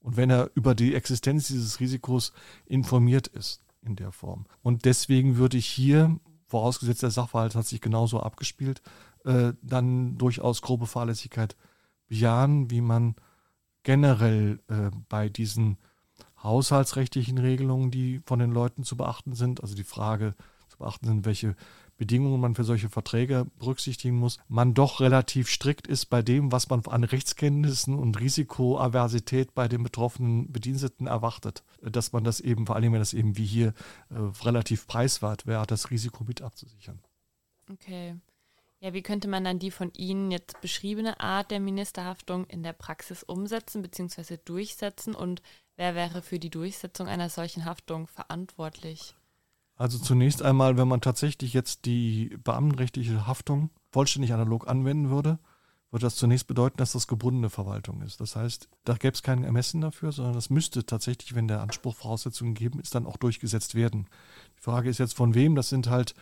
Und 0.00 0.16
wenn 0.16 0.30
er 0.30 0.50
über 0.54 0.74
die 0.74 0.94
Existenz 0.94 1.48
dieses 1.48 1.80
Risikos 1.80 2.32
informiert 2.66 3.26
ist 3.26 3.60
in 3.82 3.96
der 3.96 4.12
Form. 4.12 4.46
Und 4.62 4.84
deswegen 4.84 5.36
würde 5.36 5.56
ich 5.56 5.66
hier, 5.66 6.18
vorausgesetzt 6.46 7.02
der 7.02 7.10
Sachverhalt 7.10 7.54
hat 7.54 7.66
sich 7.66 7.80
genauso 7.80 8.20
abgespielt, 8.20 8.82
äh, 9.24 9.52
dann 9.62 10.18
durchaus 10.18 10.62
grobe 10.62 10.86
Fahrlässigkeit 10.86 11.56
bejahen, 12.08 12.70
wie 12.70 12.80
man 12.80 13.14
generell 13.82 14.60
äh, 14.68 14.90
bei 15.08 15.28
diesen 15.28 15.78
haushaltsrechtlichen 16.42 17.38
Regelungen, 17.38 17.90
die 17.90 18.20
von 18.24 18.38
den 18.38 18.50
Leuten 18.50 18.82
zu 18.82 18.96
beachten 18.96 19.34
sind, 19.34 19.62
also 19.62 19.74
die 19.74 19.84
Frage 19.84 20.34
zu 20.68 20.78
beachten 20.78 21.06
sind, 21.06 21.26
welche 21.26 21.54
Bedingungen 21.96 22.40
man 22.40 22.54
für 22.54 22.64
solche 22.64 22.88
Verträge 22.88 23.46
berücksichtigen 23.58 24.16
muss, 24.16 24.38
man 24.48 24.72
doch 24.72 25.00
relativ 25.00 25.48
strikt 25.50 25.86
ist 25.86 26.06
bei 26.06 26.22
dem, 26.22 26.50
was 26.50 26.70
man 26.70 26.82
an 26.86 27.04
Rechtskenntnissen 27.04 27.94
und 27.94 28.18
Risikoaversität 28.18 29.54
bei 29.54 29.68
den 29.68 29.82
betroffenen 29.82 30.50
Bediensteten 30.50 31.06
erwartet. 31.06 31.62
Dass 31.82 32.12
man 32.12 32.24
das 32.24 32.40
eben, 32.40 32.66
vor 32.66 32.76
allem 32.76 32.92
wenn 32.92 33.00
das 33.00 33.14
eben 33.14 33.36
wie 33.36 33.46
hier 33.46 33.68
äh, 34.10 34.14
relativ 34.44 34.86
preiswert 34.86 35.46
wäre, 35.46 35.66
das 35.66 35.90
Risiko 35.90 36.24
mit 36.24 36.42
abzusichern. 36.42 37.00
Okay. 37.72 38.16
Ja, 38.80 38.94
wie 38.94 39.02
könnte 39.02 39.28
man 39.28 39.44
dann 39.44 39.58
die 39.58 39.70
von 39.70 39.92
Ihnen 39.92 40.30
jetzt 40.30 40.60
beschriebene 40.62 41.20
Art 41.20 41.50
der 41.50 41.60
Ministerhaftung 41.60 42.46
in 42.46 42.62
der 42.62 42.72
Praxis 42.72 43.22
umsetzen 43.22 43.82
bzw. 43.82 44.38
durchsetzen 44.42 45.14
und 45.14 45.42
wer 45.76 45.94
wäre 45.94 46.22
für 46.22 46.38
die 46.38 46.48
Durchsetzung 46.48 47.06
einer 47.06 47.28
solchen 47.28 47.66
Haftung 47.66 48.06
verantwortlich? 48.06 49.14
Also 49.76 49.98
zunächst 49.98 50.42
einmal, 50.42 50.76
wenn 50.76 50.88
man 50.88 51.00
tatsächlich 51.00 51.52
jetzt 51.52 51.84
die 51.84 52.36
beamtenrechtliche 52.44 53.26
Haftung 53.26 53.70
vollständig 53.90 54.32
analog 54.32 54.68
anwenden 54.68 55.10
würde, 55.10 55.38
würde 55.90 56.06
das 56.06 56.16
zunächst 56.16 56.46
bedeuten, 56.46 56.76
dass 56.76 56.92
das 56.92 57.08
gebundene 57.08 57.50
Verwaltung 57.50 58.02
ist. 58.02 58.20
Das 58.20 58.36
heißt, 58.36 58.68
da 58.84 58.94
gäbe 58.94 59.14
es 59.14 59.22
kein 59.22 59.42
Ermessen 59.42 59.80
dafür, 59.80 60.12
sondern 60.12 60.34
das 60.34 60.50
müsste 60.50 60.86
tatsächlich, 60.86 61.34
wenn 61.34 61.48
der 61.48 61.60
Anspruch 61.62 61.96
Voraussetzungen 61.96 62.54
geben 62.54 62.80
ist, 62.80 62.94
dann 62.94 63.06
auch 63.06 63.16
durchgesetzt 63.16 63.74
werden. 63.74 64.06
Die 64.58 64.62
Frage 64.62 64.88
ist 64.88 64.98
jetzt 64.98 65.14
von 65.14 65.34
wem. 65.34 65.56
Das 65.56 65.68
sind 65.68 65.88
halt 65.88 66.14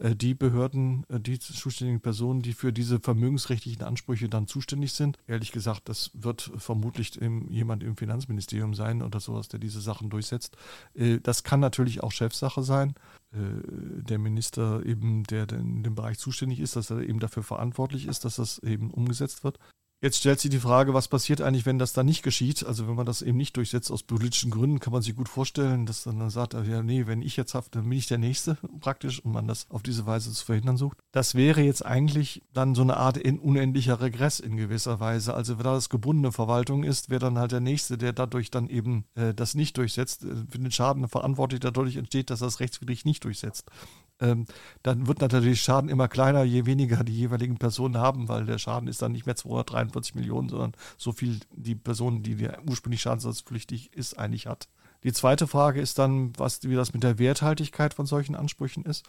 die 0.00 0.34
Behörden, 0.34 1.04
äh, 1.08 1.20
die 1.20 1.38
zuständigen 1.38 2.00
Personen, 2.00 2.42
die 2.42 2.52
für 2.52 2.72
diese 2.72 3.00
vermögensrechtlichen 3.00 3.82
Ansprüche 3.82 4.28
dann 4.28 4.46
zuständig 4.46 4.92
sind. 4.92 5.18
Ehrlich 5.26 5.52
gesagt, 5.52 5.88
das 5.88 6.10
wird 6.14 6.50
vermutlich 6.56 7.18
jemand 7.48 7.82
im 7.82 7.96
Finanzministerium 7.96 8.74
sein 8.74 9.02
oder 9.02 9.20
sowas, 9.20 9.48
der 9.48 9.60
diese 9.60 9.80
Sachen 9.80 10.10
durchsetzt. 10.10 10.56
Äh, 10.94 11.20
das 11.20 11.42
kann 11.44 11.60
natürlich 11.60 12.02
auch 12.02 12.12
Chefsache 12.12 12.62
sein. 12.62 12.94
Der 13.32 14.18
Minister 14.18 14.86
eben, 14.86 15.24
der 15.24 15.50
in 15.52 15.82
dem 15.82 15.94
Bereich 15.94 16.18
zuständig 16.18 16.60
ist, 16.60 16.76
dass 16.76 16.90
er 16.90 17.00
eben 17.00 17.20
dafür 17.20 17.42
verantwortlich 17.42 18.06
ist, 18.06 18.24
dass 18.24 18.36
das 18.36 18.58
eben 18.60 18.90
umgesetzt 18.90 19.44
wird. 19.44 19.58
Jetzt 20.06 20.18
stellt 20.18 20.38
sich 20.38 20.52
die 20.52 20.60
Frage, 20.60 20.94
was 20.94 21.08
passiert 21.08 21.40
eigentlich, 21.40 21.66
wenn 21.66 21.80
das 21.80 21.92
dann 21.92 22.06
nicht 22.06 22.22
geschieht? 22.22 22.64
Also 22.64 22.86
wenn 22.86 22.94
man 22.94 23.06
das 23.06 23.22
eben 23.22 23.36
nicht 23.36 23.56
durchsetzt 23.56 23.90
aus 23.90 24.04
politischen 24.04 24.52
Gründen, 24.52 24.78
kann 24.78 24.92
man 24.92 25.02
sich 25.02 25.16
gut 25.16 25.28
vorstellen, 25.28 25.84
dass 25.84 26.04
dann, 26.04 26.30
sagt, 26.30 26.54
ja, 26.54 26.80
nee, 26.80 27.08
wenn 27.08 27.22
ich 27.22 27.36
jetzt 27.36 27.54
hafte, 27.54 27.80
dann 27.80 27.88
bin 27.88 27.98
ich 27.98 28.06
der 28.06 28.18
Nächste 28.18 28.56
praktisch 28.80 29.18
und 29.18 29.32
man 29.32 29.48
das 29.48 29.68
auf 29.68 29.82
diese 29.82 30.06
Weise 30.06 30.30
zu 30.30 30.44
verhindern 30.44 30.76
sucht. 30.76 30.98
Das 31.10 31.34
wäre 31.34 31.60
jetzt 31.60 31.84
eigentlich 31.84 32.44
dann 32.52 32.76
so 32.76 32.82
eine 32.82 32.98
Art 32.98 33.18
unendlicher 33.18 34.00
Regress 34.00 34.38
in 34.38 34.56
gewisser 34.56 35.00
Weise. 35.00 35.34
Also 35.34 35.58
wenn 35.58 35.64
das 35.64 35.88
gebundene 35.88 36.30
Verwaltung 36.30 36.84
ist, 36.84 37.10
wäre 37.10 37.18
dann 37.18 37.36
halt 37.36 37.50
der 37.50 37.58
Nächste, 37.58 37.98
der 37.98 38.12
dadurch 38.12 38.52
dann 38.52 38.68
eben 38.68 39.06
äh, 39.16 39.34
das 39.34 39.56
nicht 39.56 39.76
durchsetzt, 39.76 40.22
äh, 40.22 40.36
für 40.48 40.60
den 40.60 40.70
Schaden 40.70 41.08
verantwortlich 41.08 41.58
dadurch 41.58 41.96
entsteht, 41.96 42.30
dass 42.30 42.38
das 42.38 42.60
rechtswidrig 42.60 43.04
nicht 43.04 43.24
durchsetzt 43.24 43.72
ähm, 44.20 44.46
dann 44.82 45.06
wird 45.06 45.20
natürlich 45.20 45.60
Schaden 45.60 45.90
immer 45.90 46.08
kleiner, 46.08 46.42
je 46.42 46.66
weniger 46.66 47.04
die 47.04 47.16
jeweiligen 47.16 47.58
Personen 47.58 47.98
haben, 47.98 48.28
weil 48.28 48.46
der 48.46 48.58
Schaden 48.58 48.88
ist 48.88 49.02
dann 49.02 49.12
nicht 49.12 49.26
mehr 49.26 49.36
243 49.36 50.14
Millionen, 50.14 50.48
sondern 50.48 50.72
so 50.96 51.12
viel 51.12 51.40
die 51.54 51.74
Person, 51.74 52.22
die 52.22 52.36
der 52.36 52.60
ursprünglich 52.68 53.02
schadensersatzpflichtig 53.02 53.92
ist, 53.94 54.18
eigentlich 54.18 54.46
hat. 54.46 54.68
Die 55.04 55.12
zweite 55.12 55.46
Frage 55.46 55.80
ist 55.80 55.98
dann, 55.98 56.32
was, 56.38 56.62
wie 56.64 56.74
das 56.74 56.94
mit 56.94 57.02
der 57.02 57.18
Werthaltigkeit 57.18 57.94
von 57.94 58.06
solchen 58.06 58.34
Ansprüchen 58.34 58.84
ist. 58.84 59.04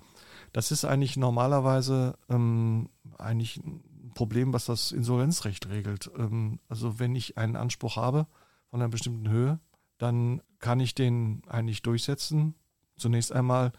Das 0.53 0.71
ist 0.71 0.85
eigentlich 0.85 1.17
normalerweise 1.17 2.17
ähm, 2.29 2.89
eigentlich 3.17 3.57
ein 3.57 4.11
Problem, 4.13 4.53
was 4.53 4.65
das 4.65 4.91
Insolvenzrecht 4.91 5.69
regelt. 5.69 6.11
Ähm, 6.17 6.59
also 6.69 6.99
wenn 6.99 7.15
ich 7.15 7.37
einen 7.37 7.55
Anspruch 7.55 7.95
habe 7.95 8.27
von 8.69 8.81
einer 8.81 8.89
bestimmten 8.89 9.29
Höhe, 9.29 9.59
dann 9.97 10.41
kann 10.59 10.79
ich 10.79 10.93
den 10.93 11.41
eigentlich 11.47 11.81
durchsetzen. 11.81 12.55
Zunächst 12.97 13.31
einmal 13.31 13.71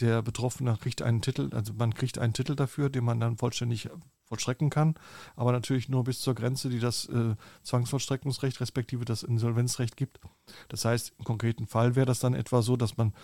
der 0.00 0.22
Betroffene 0.22 0.76
kriegt 0.76 1.02
einen 1.02 1.22
Titel, 1.22 1.50
also 1.52 1.72
man 1.72 1.94
kriegt 1.94 2.18
einen 2.18 2.32
Titel 2.32 2.54
dafür, 2.54 2.90
den 2.90 3.04
man 3.04 3.20
dann 3.20 3.36
vollständig 3.36 3.88
vollstrecken 4.24 4.70
kann, 4.70 4.94
aber 5.36 5.52
natürlich 5.52 5.88
nur 5.88 6.04
bis 6.04 6.20
zur 6.20 6.34
Grenze, 6.34 6.68
die 6.68 6.80
das 6.80 7.06
äh, 7.06 7.34
Zwangsvollstreckungsrecht 7.62 8.60
respektive 8.60 9.04
das 9.04 9.22
Insolvenzrecht 9.22 9.96
gibt. 9.96 10.20
Das 10.68 10.84
heißt, 10.84 11.14
im 11.18 11.24
konkreten 11.24 11.66
Fall 11.66 11.96
wäre 11.96 12.06
das 12.06 12.20
dann 12.20 12.34
etwa 12.34 12.62
so, 12.62 12.76
dass 12.76 12.96
man 12.96 13.14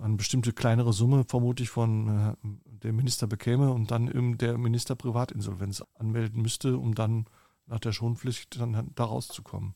eine 0.00 0.16
bestimmte 0.16 0.52
kleinere 0.52 0.92
Summe 0.92 1.24
vermutlich 1.26 1.70
von 1.70 2.08
äh, 2.08 2.34
dem 2.66 2.96
Minister 2.96 3.26
bekäme 3.26 3.72
und 3.72 3.90
dann 3.90 4.08
im, 4.08 4.38
der 4.38 4.58
Minister 4.58 4.94
Privatinsolvenz 4.94 5.82
anmelden 5.98 6.42
müsste, 6.42 6.76
um 6.76 6.94
dann 6.94 7.26
nach 7.66 7.80
der 7.80 7.92
Schonpflicht 7.92 8.58
dann 8.60 8.90
da 8.94 9.04
rauszukommen. 9.04 9.74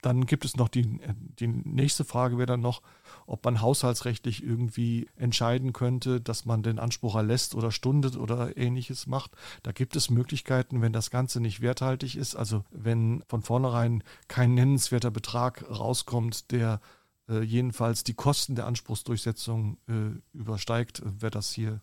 Dann 0.00 0.26
gibt 0.26 0.44
es 0.44 0.56
noch 0.56 0.68
die, 0.68 1.00
die 1.40 1.48
nächste 1.48 2.04
Frage 2.04 2.38
wäre 2.38 2.46
dann 2.46 2.60
noch, 2.60 2.82
ob 3.28 3.44
man 3.44 3.60
haushaltsrechtlich 3.60 4.42
irgendwie 4.42 5.06
entscheiden 5.16 5.72
könnte, 5.72 6.20
dass 6.20 6.46
man 6.46 6.62
den 6.62 6.78
Anspruch 6.78 7.14
erlässt 7.14 7.54
oder 7.54 7.70
stundet 7.70 8.16
oder 8.16 8.56
ähnliches 8.56 9.06
macht. 9.06 9.32
Da 9.62 9.72
gibt 9.72 9.96
es 9.96 10.08
Möglichkeiten, 10.08 10.80
wenn 10.80 10.94
das 10.94 11.10
Ganze 11.10 11.40
nicht 11.40 11.60
werthaltig 11.60 12.16
ist, 12.16 12.36
also 12.36 12.64
wenn 12.70 13.22
von 13.28 13.42
vornherein 13.42 14.02
kein 14.28 14.54
nennenswerter 14.54 15.10
Betrag 15.10 15.64
rauskommt, 15.70 16.50
der 16.52 16.80
äh, 17.28 17.42
jedenfalls 17.42 18.02
die 18.02 18.14
Kosten 18.14 18.54
der 18.54 18.66
Anspruchsdurchsetzung 18.66 19.76
äh, 19.88 20.36
übersteigt, 20.36 21.02
wäre 21.04 21.30
das 21.30 21.52
hier 21.52 21.82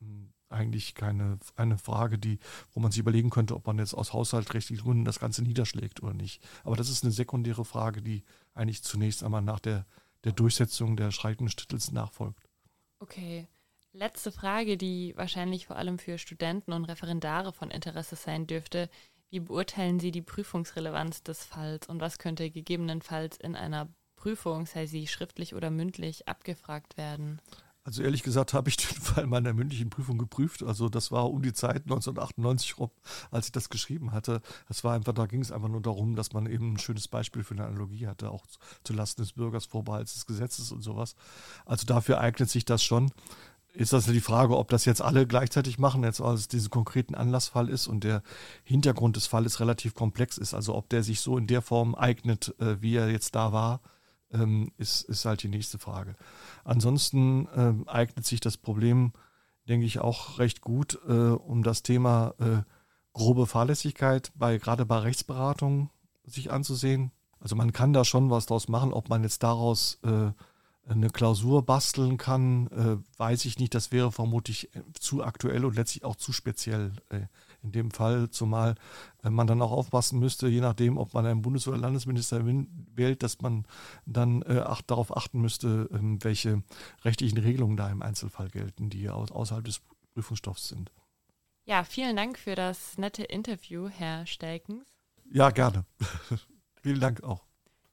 hm, 0.00 0.34
eigentlich 0.50 0.94
keine 0.94 1.38
eine 1.56 1.78
Frage, 1.78 2.18
die, 2.18 2.38
wo 2.72 2.80
man 2.80 2.92
sich 2.92 3.00
überlegen 3.00 3.30
könnte, 3.30 3.56
ob 3.56 3.66
man 3.66 3.78
jetzt 3.78 3.94
aus 3.94 4.12
haushaltsrechtlichen 4.12 4.84
Gründen 4.84 5.06
das 5.06 5.18
Ganze 5.18 5.42
niederschlägt 5.42 6.02
oder 6.02 6.12
nicht. 6.12 6.46
Aber 6.62 6.76
das 6.76 6.90
ist 6.90 7.04
eine 7.04 7.12
sekundäre 7.12 7.64
Frage, 7.64 8.02
die 8.02 8.22
eigentlich 8.52 8.82
zunächst 8.82 9.24
einmal 9.24 9.42
nach 9.42 9.60
der, 9.60 9.86
der 10.24 10.32
Durchsetzung 10.32 10.96
der 10.96 11.10
schreitenden 11.10 11.50
Stittels 11.50 11.92
nachfolgt. 11.92 12.48
Okay. 12.98 13.46
Letzte 13.92 14.32
Frage, 14.32 14.76
die 14.76 15.12
wahrscheinlich 15.16 15.66
vor 15.66 15.76
allem 15.76 16.00
für 16.00 16.18
Studenten 16.18 16.72
und 16.72 16.84
Referendare 16.86 17.52
von 17.52 17.70
Interesse 17.70 18.16
sein 18.16 18.48
dürfte. 18.48 18.90
Wie 19.30 19.38
beurteilen 19.38 20.00
Sie 20.00 20.10
die 20.10 20.22
Prüfungsrelevanz 20.22 21.22
des 21.22 21.44
Falls 21.44 21.88
und 21.88 22.00
was 22.00 22.18
könnte 22.18 22.50
gegebenenfalls 22.50 23.36
in 23.36 23.54
einer 23.54 23.88
Prüfung, 24.16 24.66
sei 24.66 24.86
sie 24.86 25.06
schriftlich 25.06 25.54
oder 25.54 25.70
mündlich, 25.70 26.26
abgefragt 26.26 26.96
werden? 26.96 27.40
Also 27.86 28.02
ehrlich 28.02 28.22
gesagt 28.22 28.54
habe 28.54 28.70
ich 28.70 28.78
den 28.78 28.96
Fall 29.00 29.26
meiner 29.26 29.52
mündlichen 29.52 29.90
Prüfung 29.90 30.16
geprüft. 30.16 30.62
Also 30.62 30.88
das 30.88 31.12
war 31.12 31.30
um 31.30 31.42
die 31.42 31.52
Zeit 31.52 31.82
1998 31.82 32.78
rum, 32.78 32.90
als 33.30 33.46
ich 33.46 33.52
das 33.52 33.68
geschrieben 33.68 34.12
hatte. 34.12 34.40
Das 34.68 34.84
war 34.84 34.94
einfach, 34.94 35.12
da 35.12 35.26
ging 35.26 35.42
es 35.42 35.52
einfach 35.52 35.68
nur 35.68 35.82
darum, 35.82 36.16
dass 36.16 36.32
man 36.32 36.46
eben 36.46 36.72
ein 36.72 36.78
schönes 36.78 37.08
Beispiel 37.08 37.44
für 37.44 37.54
eine 37.54 37.66
Analogie 37.66 38.06
hatte, 38.06 38.30
auch 38.30 38.46
zu 38.84 38.94
Lasten 38.94 39.22
des 39.22 39.32
Bürgers, 39.32 39.66
Vorbehalts 39.66 40.14
des 40.14 40.26
Gesetzes 40.26 40.72
und 40.72 40.80
sowas. 40.80 41.14
Also 41.66 41.84
dafür 41.86 42.20
eignet 42.20 42.48
sich 42.48 42.64
das 42.64 42.82
schon. 42.82 43.12
Ist 43.74 43.92
das 43.92 44.06
die 44.06 44.20
Frage, 44.20 44.56
ob 44.56 44.68
das 44.68 44.84
jetzt 44.84 45.02
alle 45.02 45.26
gleichzeitig 45.26 45.78
machen, 45.78 46.04
jetzt 46.04 46.20
als 46.20 46.46
diesen 46.46 46.70
konkreten 46.70 47.16
Anlassfall 47.16 47.68
ist 47.68 47.88
und 47.88 48.04
der 48.04 48.22
Hintergrund 48.62 49.16
des 49.16 49.26
Falles 49.26 49.58
relativ 49.58 49.94
komplex 49.94 50.38
ist. 50.38 50.54
Also 50.54 50.74
ob 50.76 50.88
der 50.88 51.02
sich 51.02 51.20
so 51.20 51.36
in 51.36 51.48
der 51.48 51.60
Form 51.60 51.94
eignet, 51.96 52.54
äh, 52.60 52.80
wie 52.80 52.94
er 52.94 53.10
jetzt 53.10 53.34
da 53.34 53.52
war 53.52 53.80
ähm, 54.34 54.72
ist, 54.76 55.02
ist 55.02 55.24
halt 55.24 55.42
die 55.42 55.48
nächste 55.48 55.78
Frage. 55.78 56.14
Ansonsten 56.64 57.46
äh, 57.48 57.88
eignet 57.88 58.26
sich 58.26 58.40
das 58.40 58.56
Problem, 58.56 59.12
denke 59.68 59.86
ich, 59.86 60.00
auch 60.00 60.38
recht 60.38 60.60
gut, 60.60 60.98
äh, 61.08 61.12
um 61.12 61.62
das 61.62 61.82
Thema 61.82 62.34
äh, 62.38 62.62
grobe 63.12 63.46
Fahrlässigkeit 63.46 64.32
bei 64.34 64.58
gerade 64.58 64.84
bei 64.84 64.98
Rechtsberatung 64.98 65.90
sich 66.24 66.50
anzusehen. 66.50 67.12
Also 67.40 67.56
man 67.56 67.72
kann 67.72 67.92
da 67.92 68.04
schon 68.04 68.30
was 68.30 68.46
draus 68.46 68.68
machen, 68.68 68.92
ob 68.92 69.08
man 69.08 69.22
jetzt 69.22 69.42
daraus 69.42 69.98
äh, 70.02 70.32
eine 70.86 71.10
Klausur 71.10 71.64
basteln 71.64 72.18
kann, 72.18 72.66
äh, 72.68 73.18
weiß 73.18 73.44
ich 73.46 73.58
nicht. 73.58 73.74
Das 73.74 73.92
wäre 73.92 74.12
vermutlich 74.12 74.70
zu 74.98 75.22
aktuell 75.24 75.64
und 75.64 75.76
letztlich 75.76 76.04
auch 76.04 76.16
zu 76.16 76.32
speziell 76.32 76.92
äh, 77.10 77.20
in 77.64 77.72
dem 77.72 77.90
Fall, 77.90 78.30
zumal 78.30 78.76
äh, 79.24 79.30
man 79.30 79.46
dann 79.46 79.62
auch 79.62 79.72
aufpassen 79.72 80.20
müsste, 80.20 80.46
je 80.48 80.60
nachdem, 80.60 80.98
ob 80.98 81.14
man 81.14 81.26
einen 81.26 81.42
Bundes- 81.42 81.66
oder 81.66 81.78
Landesminister 81.78 82.42
wählt, 82.94 83.22
dass 83.22 83.40
man 83.40 83.66
dann 84.06 84.42
äh, 84.42 84.60
acht, 84.60 84.90
darauf 84.90 85.16
achten 85.16 85.40
müsste, 85.40 85.88
ähm, 85.92 86.22
welche 86.22 86.62
rechtlichen 87.04 87.38
Regelungen 87.38 87.76
da 87.76 87.90
im 87.90 88.02
Einzelfall 88.02 88.50
gelten, 88.50 88.90
die 88.90 89.08
aus, 89.08 89.32
außerhalb 89.32 89.64
des 89.64 89.80
Prüfungsstoffs 90.14 90.68
sind. 90.68 90.92
Ja, 91.64 91.82
vielen 91.82 92.14
Dank 92.14 92.38
für 92.38 92.54
das 92.54 92.98
nette 92.98 93.24
Interview, 93.24 93.88
Herr 93.88 94.26
Stelkens. 94.26 94.84
Ja, 95.32 95.50
gerne. 95.50 95.86
vielen 96.82 97.00
Dank 97.00 97.24
auch. 97.24 97.42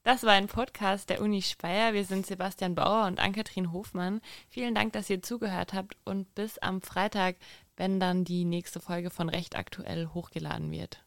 Das 0.04 0.24
war 0.24 0.32
ein 0.32 0.48
Podcast 0.48 1.10
der 1.10 1.22
Uni 1.22 1.42
Speyer. 1.42 1.94
Wir 1.94 2.04
sind 2.04 2.26
Sebastian 2.26 2.74
Bauer 2.74 3.06
und 3.06 3.20
Ann-Kathrin 3.20 3.72
Hofmann. 3.72 4.20
Vielen 4.48 4.74
Dank, 4.74 4.92
dass 4.94 5.08
ihr 5.08 5.22
zugehört 5.22 5.74
habt 5.74 5.96
und 6.04 6.34
bis 6.34 6.58
am 6.58 6.82
Freitag, 6.82 7.36
wenn 7.82 7.98
dann 7.98 8.22
die 8.22 8.44
nächste 8.44 8.78
Folge 8.78 9.10
von 9.10 9.28
Recht 9.28 9.56
aktuell 9.56 10.06
hochgeladen 10.14 10.70
wird. 10.70 11.02